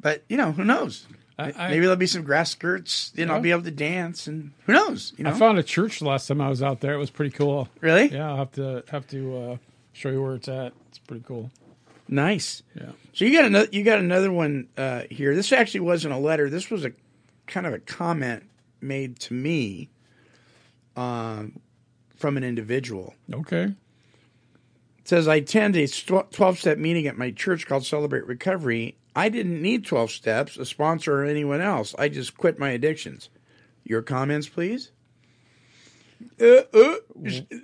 [0.01, 1.07] but you know, who knows?
[1.39, 3.12] I- Maybe there'll be some grass skirts.
[3.14, 5.12] You know, I'll be able to dance, and who knows?
[5.18, 6.95] You know, I found a church last time I was out there.
[6.95, 7.68] It was pretty cool.
[7.80, 9.57] really Yeah, I'll have to have to uh,
[9.93, 10.72] show you where it's at.
[10.89, 11.51] It's pretty cool.
[12.09, 12.62] nice.
[12.74, 12.93] Yeah.
[13.12, 15.34] So you got another you got another one uh, here.
[15.34, 16.49] This actually wasn't a letter.
[16.49, 16.93] This was a
[17.47, 18.45] kind of a comment
[18.80, 19.91] made to me
[20.97, 21.61] um,
[22.16, 23.14] from an individual.
[23.32, 23.64] Okay.
[23.64, 28.97] It says I attend a twelve step meeting at my church called Celebrate Recovery.
[29.17, 31.95] I didn't need twelve steps, a sponsor, or anyone else.
[31.99, 33.31] I just quit my addictions.
[33.83, 34.91] Your comments, please.
[36.41, 36.95] Uh, uh,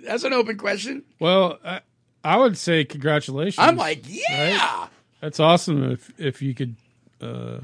[0.05, 1.03] that's an open question.
[1.19, 1.81] Well, I,
[2.23, 3.65] I would say congratulations.
[3.65, 4.87] I'm like, yeah.
[5.21, 5.91] That's awesome.
[5.91, 6.75] If if you could,
[7.21, 7.59] uh,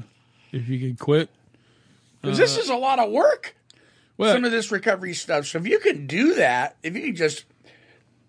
[0.52, 1.28] if you could quit.
[2.22, 3.56] 'Cause this is a lot of work.
[4.18, 5.46] Well, some of this recovery stuff.
[5.46, 7.46] So if you can do that, if you can just,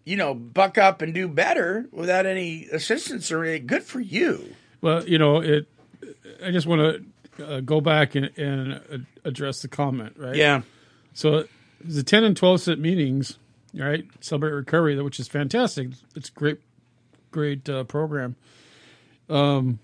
[0.05, 4.55] you know, buck up and do better without any assistance or anything, good for you.
[4.81, 5.67] Well, you know, it.
[6.43, 7.03] I just want
[7.37, 10.35] to uh, go back and, and uh, address the comment, right?
[10.35, 10.61] Yeah.
[11.13, 11.45] So
[11.83, 13.37] the ten and twelve step meetings,
[13.73, 14.05] right?
[14.19, 15.89] Celebrate recovery, which is fantastic.
[16.15, 16.59] It's a great,
[17.31, 18.35] great uh, program.
[19.29, 19.79] Um,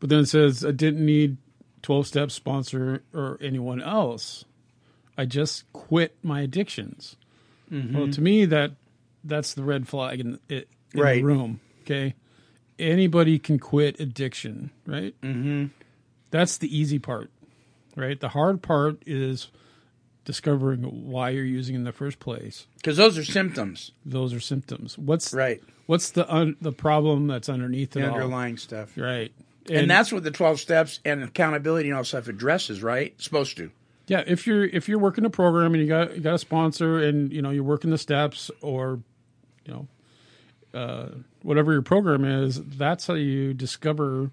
[0.00, 1.36] but then it says I didn't need
[1.82, 4.44] twelve step sponsor or anyone else.
[5.16, 7.16] I just quit my addictions.
[7.70, 8.72] Well, to me, that
[9.24, 11.16] that's the red flag in, it, in Right.
[11.16, 11.60] the room.
[11.82, 12.14] Okay,
[12.78, 15.14] anybody can quit addiction, right?
[15.22, 15.66] Mm-hmm.
[16.30, 17.30] That's the easy part,
[17.96, 18.18] right?
[18.18, 19.48] The hard part is
[20.24, 22.66] discovering why you're using in the first place.
[22.76, 23.92] Because those are symptoms.
[24.04, 24.96] Those are symptoms.
[24.98, 25.62] What's Right.
[25.86, 28.14] what's the un, the problem that's underneath it The all?
[28.14, 28.96] underlying stuff.
[28.96, 29.32] Right.
[29.70, 33.14] And, that's what the 12 steps and accountability and all stuff addresses, right?
[33.20, 33.70] Supposed to.
[34.06, 36.98] Yeah, if you're if you're working a program and you got you got a sponsor
[37.02, 39.00] and you know you're working the steps or
[39.64, 39.88] you know
[40.74, 41.06] uh,
[41.42, 44.30] whatever your program is, that's how you discover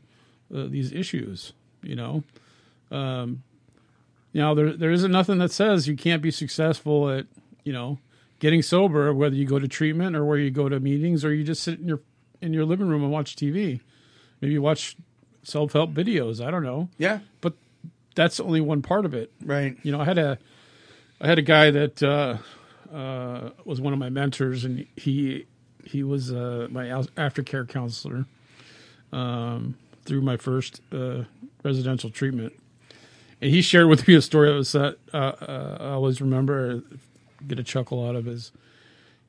[0.53, 1.53] uh, these issues.
[1.83, 2.23] You know,
[2.91, 3.43] um,
[4.33, 7.25] you know there there isn't nothing that says you can't be successful at
[7.63, 7.99] you know
[8.39, 11.43] getting sober, whether you go to treatment or where you go to meetings or you
[11.43, 12.01] just sit in your
[12.41, 13.79] in your living room and watch TV.
[14.41, 14.95] Maybe watch
[15.43, 16.43] self help videos.
[16.43, 17.19] I don't know, Yeah.
[17.41, 17.53] but
[18.15, 19.77] that's only one part of it Right.
[19.83, 20.37] you know, I had a,
[21.21, 22.37] I had a guy that uh,
[22.93, 25.45] uh, was one of my mentors, and he
[25.85, 28.25] he was uh, my aftercare counselor
[29.11, 29.75] um,
[30.05, 31.23] through my first uh,
[31.63, 32.53] residential treatment,
[33.41, 36.83] and he shared with me a story that was that uh, uh, I always remember,
[37.47, 38.51] get a chuckle out of his.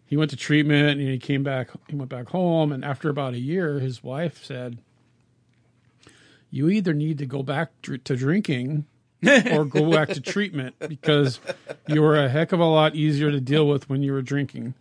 [0.06, 1.70] He went to treatment and he came back.
[1.88, 4.78] He went back home, and after about a year, his wife said,
[6.50, 8.86] "You either need to go back dr- to drinking."
[9.52, 11.38] or go back to treatment because
[11.86, 14.74] you were a heck of a lot easier to deal with when you were drinking.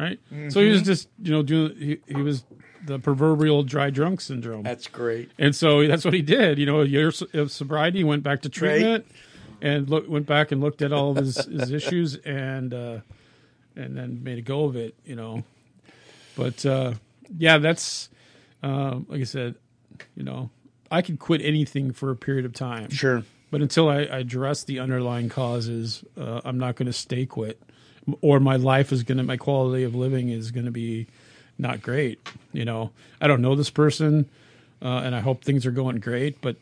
[0.00, 0.18] Right?
[0.50, 2.44] So he was just, you know, doing, he, he was
[2.86, 4.62] the proverbial dry drunk syndrome.
[4.62, 5.30] That's great.
[5.38, 6.58] and so that's what he did.
[6.58, 9.06] You know, a year of sobriety, went back to treatment
[9.60, 13.00] and look, went back and looked at all of his, his issues and, uh,
[13.76, 15.44] and then made a go of it, you know.
[16.36, 16.94] But, uh,
[17.36, 18.08] yeah, that's,
[18.62, 19.56] um, like I said,
[20.16, 20.50] you know,
[20.90, 22.90] I could quit anything for a period of time.
[22.90, 23.22] Sure.
[23.50, 27.60] But until I, I address the underlying causes, uh, I'm not going to stay quit,
[28.20, 31.06] or my life is going to, my quality of living is going to be
[31.58, 32.18] not great.
[32.52, 32.90] You know,
[33.20, 34.28] I don't know this person,
[34.82, 36.56] uh, and I hope things are going great, but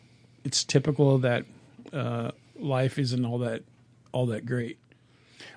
[0.44, 1.44] it's typical that
[1.92, 3.62] uh, life isn't all that
[4.12, 4.78] all that great.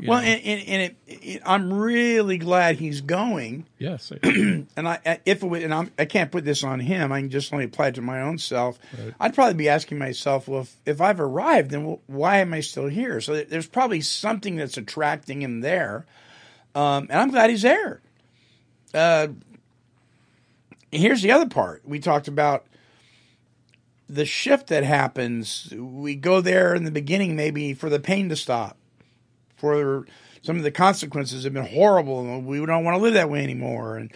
[0.08, 0.28] Well, know?
[0.28, 3.66] and, and, and it, it, I'm really glad he's going.
[3.78, 7.22] yes, And I, if it would, and I'm, I can't put this on him, I
[7.22, 8.80] can just only apply it to my own self.
[9.20, 12.88] I'd probably be asking myself, well, if, if I've arrived, then why am I still
[12.88, 13.22] here?
[13.22, 16.06] So there's probably something that's attracting him there.
[16.74, 18.02] Um, and I'm glad he's there.
[18.93, 19.28] Uh,
[20.91, 21.82] here's the other part.
[21.86, 22.66] We talked about
[24.12, 25.74] the shift that happens.
[25.76, 28.78] We go there in the beginning, maybe for the pain to stop,
[29.62, 30.07] for
[30.41, 33.43] some of the consequences have been horrible, and we don't want to live that way
[33.43, 33.95] anymore.
[33.95, 34.12] And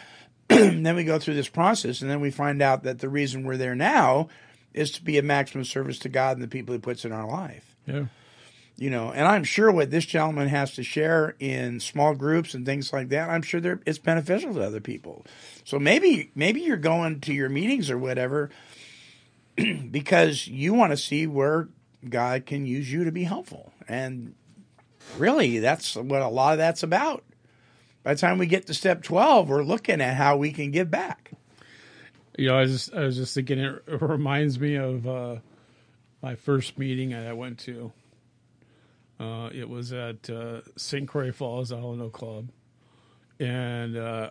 [0.83, 3.57] then we go through this process, and then we find out that the reason we're
[3.57, 4.27] there now
[4.73, 7.27] is to be a maximum service to God and the people He puts in our
[7.27, 7.75] life.
[7.85, 8.05] yeah,
[8.75, 12.65] You know, and I'm sure what this gentleman has to share in small groups and
[12.65, 15.25] things like that, I'm sure it's beneficial to other people.
[15.63, 18.49] So maybe maybe you're going to your meetings or whatever
[19.91, 21.69] because you want to see where
[22.07, 23.71] God can use you to be helpful.
[23.87, 24.35] And
[25.17, 27.23] really, that's what a lot of that's about.
[28.03, 30.91] By the time we get to step 12, we're looking at how we can give
[30.91, 31.31] back.
[32.37, 35.37] you know, I was just I was just thinking it, reminds me of uh,
[36.21, 37.91] my first meeting I went to.
[39.19, 41.07] Uh, it was at uh, St.
[41.07, 42.49] Croix Falls Alano Club,
[43.39, 44.29] and uh,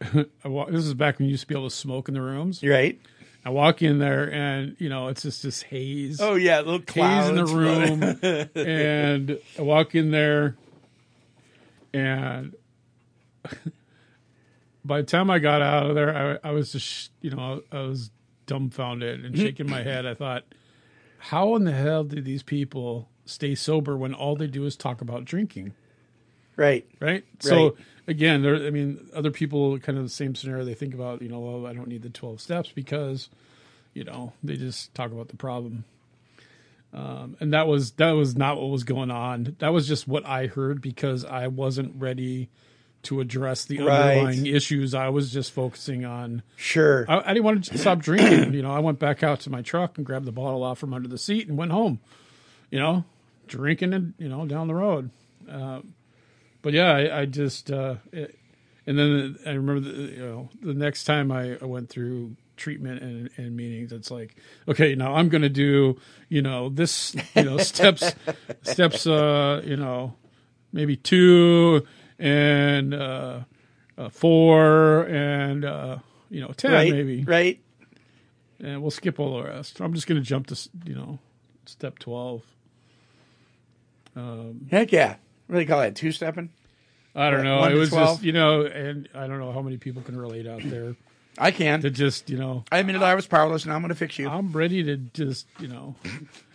[0.14, 0.26] this
[0.72, 2.62] is back when you used to be able to smoke in the rooms.
[2.62, 2.98] Right?
[3.44, 7.28] I walk in there, and you know, it's just this haze, Oh, yeah, little haze
[7.28, 10.56] in the room, and I walk in there,
[11.92, 12.54] and
[14.84, 17.80] by the time I got out of there, I, I was just, you know, I
[17.80, 18.10] was
[18.46, 20.06] dumbfounded and shaking my head.
[20.06, 20.44] I thought,
[21.18, 25.00] how in the hell do these people stay sober when all they do is talk
[25.00, 25.74] about drinking?
[26.62, 26.86] Right.
[27.00, 27.24] Right.
[27.40, 28.54] So again, there.
[28.56, 30.64] I mean, other people kind of the same scenario.
[30.64, 33.28] They think about, you know, well, I don't need the twelve steps because,
[33.94, 35.84] you know, they just talk about the problem.
[36.94, 39.56] Um, and that was that was not what was going on.
[39.60, 42.50] That was just what I heard because I wasn't ready
[43.04, 44.16] to address the Right.
[44.18, 44.94] underlying issues.
[44.94, 46.42] I was just focusing on.
[46.56, 47.04] Sure.
[47.08, 48.52] I, I didn't want to stop drinking.
[48.54, 50.92] You know, I went back out to my truck and grabbed the bottle off from
[50.94, 51.98] under the seat and went home.
[52.70, 53.04] You know,
[53.48, 55.10] drinking and you know down the road.
[55.50, 55.80] Uh,
[56.62, 58.38] but yeah, I, I just uh, it,
[58.86, 63.02] and then I remember the, you know the next time I, I went through treatment
[63.02, 64.36] and, and meetings, it's like
[64.68, 65.98] okay, now I'm going to do
[66.28, 68.14] you know this you know steps
[68.62, 70.14] steps uh, you know
[70.72, 71.86] maybe two
[72.18, 73.40] and uh,
[73.98, 75.98] uh, four and uh,
[76.30, 76.92] you know ten right.
[76.92, 77.60] maybe Right.
[78.60, 79.80] and we'll skip all the rest.
[79.80, 81.18] I'm just going to jump to you know
[81.66, 82.42] step twelve.
[84.70, 85.16] Heck yeah.
[85.52, 85.94] What do they call that?
[85.94, 86.48] Two stepping?
[87.14, 87.62] I don't know.
[87.64, 88.08] It was 12?
[88.08, 90.96] just you know, and I don't know how many people can relate out there
[91.36, 91.82] I can.
[91.82, 92.64] to just you know.
[92.72, 94.30] I admitted I was powerless, and I'm going to fix you.
[94.30, 95.94] I'm ready to just you know.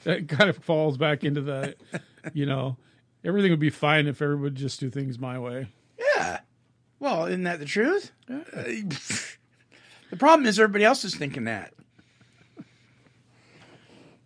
[0.04, 1.76] That kind of falls back into the,
[2.34, 2.78] you know,
[3.26, 5.68] everything would be fine if everyone would just do things my way.
[6.00, 6.40] Yeah.
[7.00, 8.14] Well, isn't that the truth?
[8.32, 8.38] Uh,
[10.10, 11.74] the problem is everybody else is thinking that.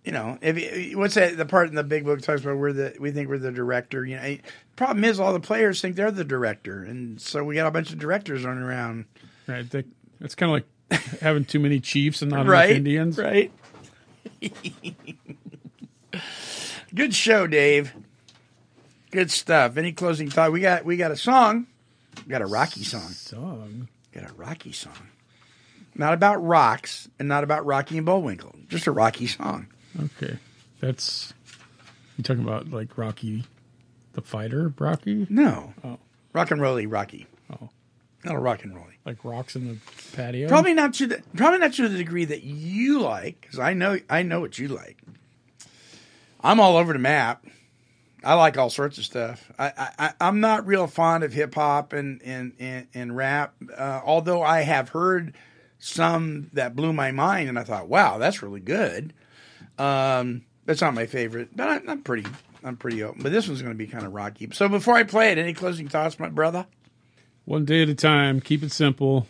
[0.03, 1.37] You know, if what's that?
[1.37, 4.03] The part in the big book talks about we're the we think we're the director.
[4.03, 4.37] You know,
[4.75, 7.91] problem is all the players think they're the director, and so we got a bunch
[7.91, 9.05] of directors running around.
[9.45, 9.69] Right.
[9.69, 9.83] They,
[10.19, 13.17] it's kind of like having too many chiefs and not right, enough Indians.
[13.19, 13.51] right.
[16.95, 17.93] Good show, Dave.
[19.11, 19.77] Good stuff.
[19.77, 20.51] Any closing thought?
[20.51, 21.67] We got we got a song.
[22.25, 23.09] We got a Rocky song.
[23.11, 23.87] Song.
[24.13, 25.09] Got a Rocky song.
[25.95, 28.55] Not about rocks and not about Rocky and Bullwinkle.
[28.67, 29.67] Just a Rocky song.
[29.99, 30.37] Okay.
[30.79, 31.33] That's
[32.17, 33.43] you talking about like Rocky,
[34.13, 35.73] the fighter, Rocky, No.
[35.83, 35.97] Oh.
[36.33, 37.27] Rock and rolly Rocky.
[37.51, 37.69] Oh.
[38.23, 38.99] Not a rock and rolly.
[39.03, 39.77] like rocks in the
[40.15, 40.47] patio.
[40.47, 43.99] Probably not to the probably not to the degree that you like, because I know
[44.09, 44.97] I know what you like.
[46.41, 47.45] I'm all over the map.
[48.23, 49.51] I like all sorts of stuff.
[49.57, 54.01] I, I I'm not real fond of hip hop and and and, and rap, uh,
[54.05, 55.33] although I have heard
[55.79, 59.13] some that blew my mind, and I thought, wow, that's really good.
[59.81, 62.29] Um, that's not my favorite, but I, I'm pretty
[62.63, 63.23] I'm pretty open.
[63.23, 64.49] But this one's going to be kind of rocky.
[64.53, 66.67] So before I play it, any closing thoughts, my brother?
[67.45, 68.39] One day at a time.
[68.39, 69.27] Keep it simple.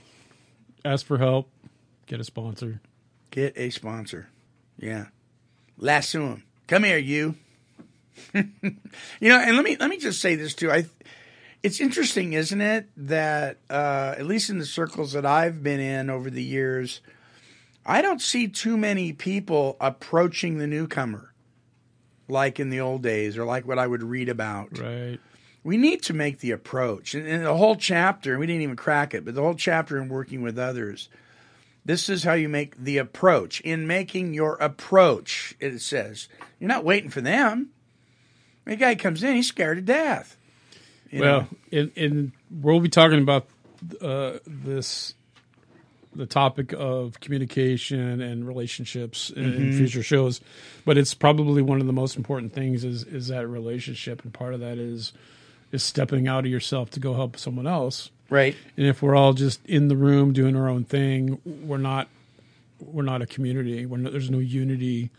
[0.83, 1.49] Ask for help.
[2.07, 2.81] Get a sponsor.
[3.29, 4.27] Get a sponsor.
[4.77, 5.05] Yeah.
[5.77, 6.43] Lasso him.
[6.67, 7.35] Come here, you.
[8.33, 8.43] you
[9.21, 10.69] know, and let me let me just say this too.
[10.69, 10.85] I
[11.63, 16.09] it's interesting, isn't it, that uh, at least in the circles that I've been in
[16.09, 17.01] over the years,
[17.85, 21.33] I don't see too many people approaching the newcomer
[22.27, 24.77] like in the old days or like what I would read about.
[24.77, 25.19] Right.
[25.63, 27.13] we need to make the approach.
[27.13, 30.09] And, and the whole chapter we didn't even crack it but the whole chapter in
[30.09, 31.09] working with others
[31.83, 33.59] this is how you make the approach.
[33.61, 36.27] In making your approach it says
[36.59, 37.69] you're not waiting for them.
[38.65, 40.37] The guy comes in he's scared to death.
[41.09, 41.47] You well, know?
[41.71, 43.47] in, in we'll be talking about
[43.99, 45.15] uh, this
[46.15, 49.61] the topic of communication and relationships in, Mm-hmm.
[49.61, 50.41] in future shows,
[50.85, 54.53] but it's probably one of the most important things is is that relationship, and part
[54.53, 55.13] of that is
[55.71, 58.09] is stepping out of yourself to go help someone else.
[58.29, 62.07] right And if we're all just in the room doing our own thing, we're not
[62.79, 63.85] we're not a community.
[63.85, 65.09] We're there's no unity.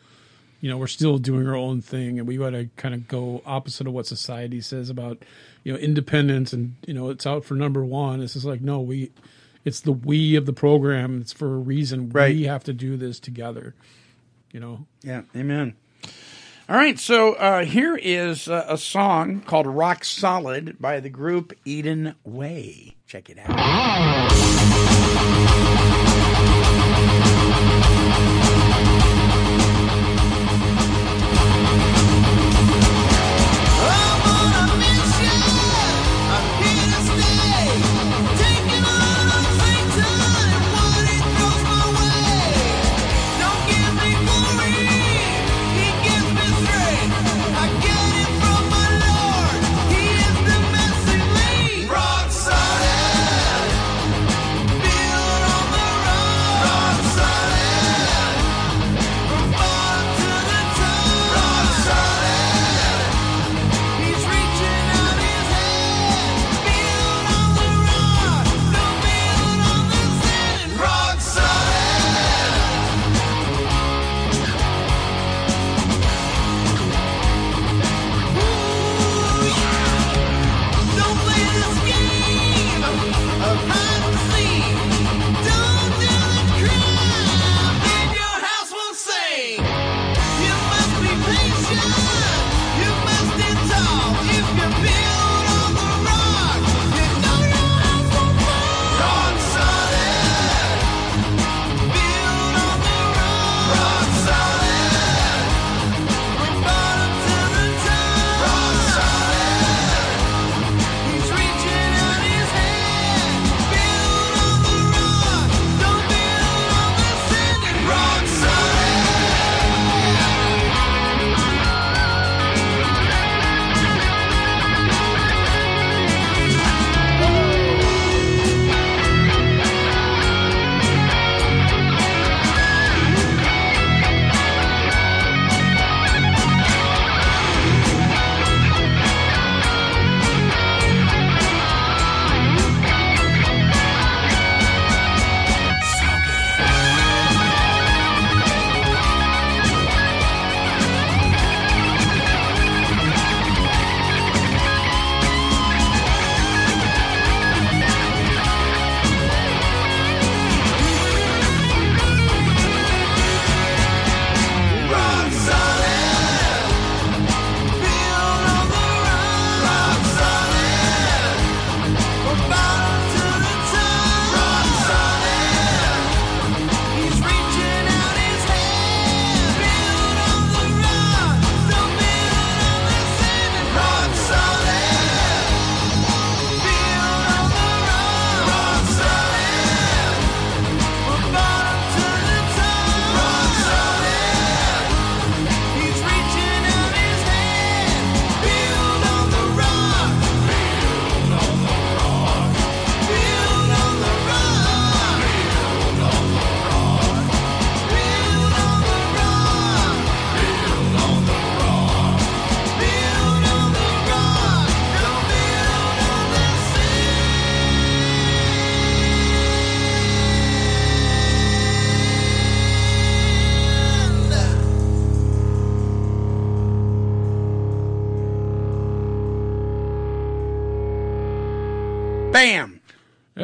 [0.60, 3.42] You know, we're still doing our own thing, and we got to kind of go
[3.44, 5.18] opposite of what society says about
[5.64, 8.20] you know independence and you know it's out for number one.
[8.20, 9.10] It's just like no, we
[9.64, 11.20] it's the we of the program.
[11.20, 12.10] It's for a reason.
[12.10, 12.34] Right.
[12.34, 13.74] We have to do this together.
[14.52, 15.74] You know, yeah amen
[16.68, 21.52] all right so uh, here is uh, a song called rock solid by the group
[21.64, 23.48] eden way check it out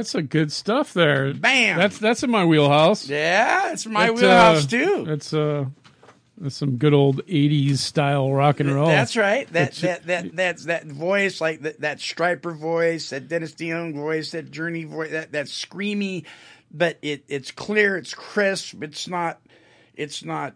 [0.08, 1.34] That's a good stuff there.
[1.34, 1.76] Bam.
[1.76, 3.06] That's that's in my wheelhouse.
[3.06, 5.04] Yeah, it's my That's, wheelhouse uh, too.
[5.04, 5.66] That's uh,
[6.38, 8.86] that's some good old '80s style rock and roll.
[8.86, 9.46] That's right.
[9.52, 14.30] That that that that's that voice, like that, that Stryper voice, that Dennis DeYoung voice,
[14.30, 16.24] that Journey voice, that that screamy,
[16.72, 19.42] but it it's clear, it's crisp, it's not,
[19.94, 20.54] it's not.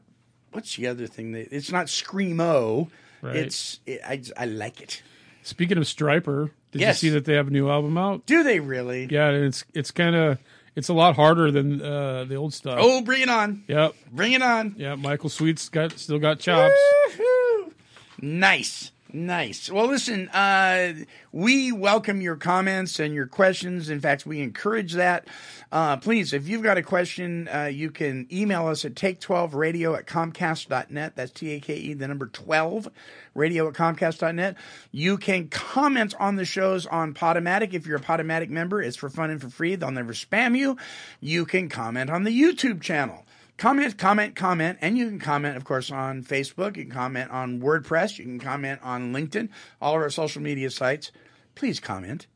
[0.53, 1.32] What's the other thing?
[1.32, 2.88] That it's not screamo.
[3.20, 3.36] Right.
[3.36, 5.03] It's it, I I like it.
[5.42, 7.02] Speaking of Stryper, did Yes.
[7.02, 8.26] you see that they have a new album out?
[8.26, 9.06] Do they really?
[9.10, 10.38] Yeah, and it's it's kind of
[10.74, 12.78] it's a lot harder than uh, the old stuff.
[12.80, 13.62] Oh, bring it on!
[13.68, 13.94] Yep.
[14.10, 14.74] Bring it on!
[14.78, 16.74] Yeah, Michael Sweet's got still got chops.
[17.10, 17.72] Woohoo!
[18.20, 18.90] Nice.
[19.14, 19.70] Nice.
[19.70, 20.94] Well, listen, uh,
[21.32, 23.90] we welcome your comments and your questions.
[23.90, 25.28] In fact, we encourage that.
[25.70, 30.06] Uh, please, if you've got a question, uh, you can email us at take12radio at
[30.06, 31.14] comcast.net.
[31.14, 32.88] That's T A K E, the number 12,
[33.34, 34.56] radio at comcast.net.
[34.92, 37.74] You can comment on the shows on Podomatic.
[37.74, 39.74] If you're a Podomatic member, it's for fun and for free.
[39.74, 40.78] They'll never spam you.
[41.20, 43.21] You can comment on the YouTube channel
[43.57, 46.76] comment, comment, comment, and you can comment, of course, on Facebook.
[46.76, 48.18] You can comment on WordPress.
[48.18, 49.48] You can comment on LinkedIn,
[49.80, 51.12] all of our social media sites.
[51.55, 52.26] Please comment,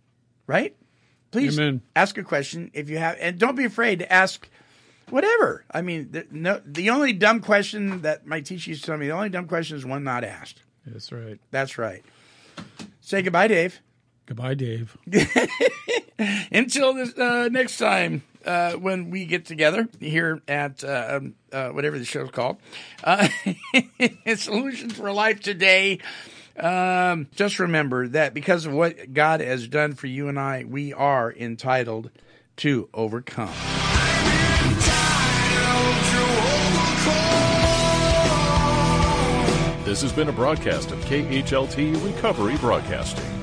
[0.47, 0.77] right?
[1.31, 1.83] Please Amen.
[1.95, 4.49] ask a question if you have, and don't be afraid to ask
[5.11, 5.65] whatever.
[5.71, 9.07] I mean, the, no, the only dumb question that my teacher used to tell me,
[9.07, 10.63] the only dumb question is one not asked.
[10.87, 11.39] That's right.
[11.51, 12.05] That's right.
[13.01, 13.81] Say goodbye, Dave.
[14.27, 14.97] Goodbye, Dave.
[16.53, 21.69] Until this uh, next time uh, when we get together here at uh, um, uh,
[21.71, 22.59] whatever the show's called,
[23.05, 23.29] uh,
[24.37, 25.99] Solutions for Life Today.
[26.59, 30.93] Um, just remember that because of what God has done for you and I, we
[30.95, 32.11] are entitled
[32.59, 33.53] to overcome.
[39.85, 43.36] This has been a broadcast of KHLT Recovery Broadcasting.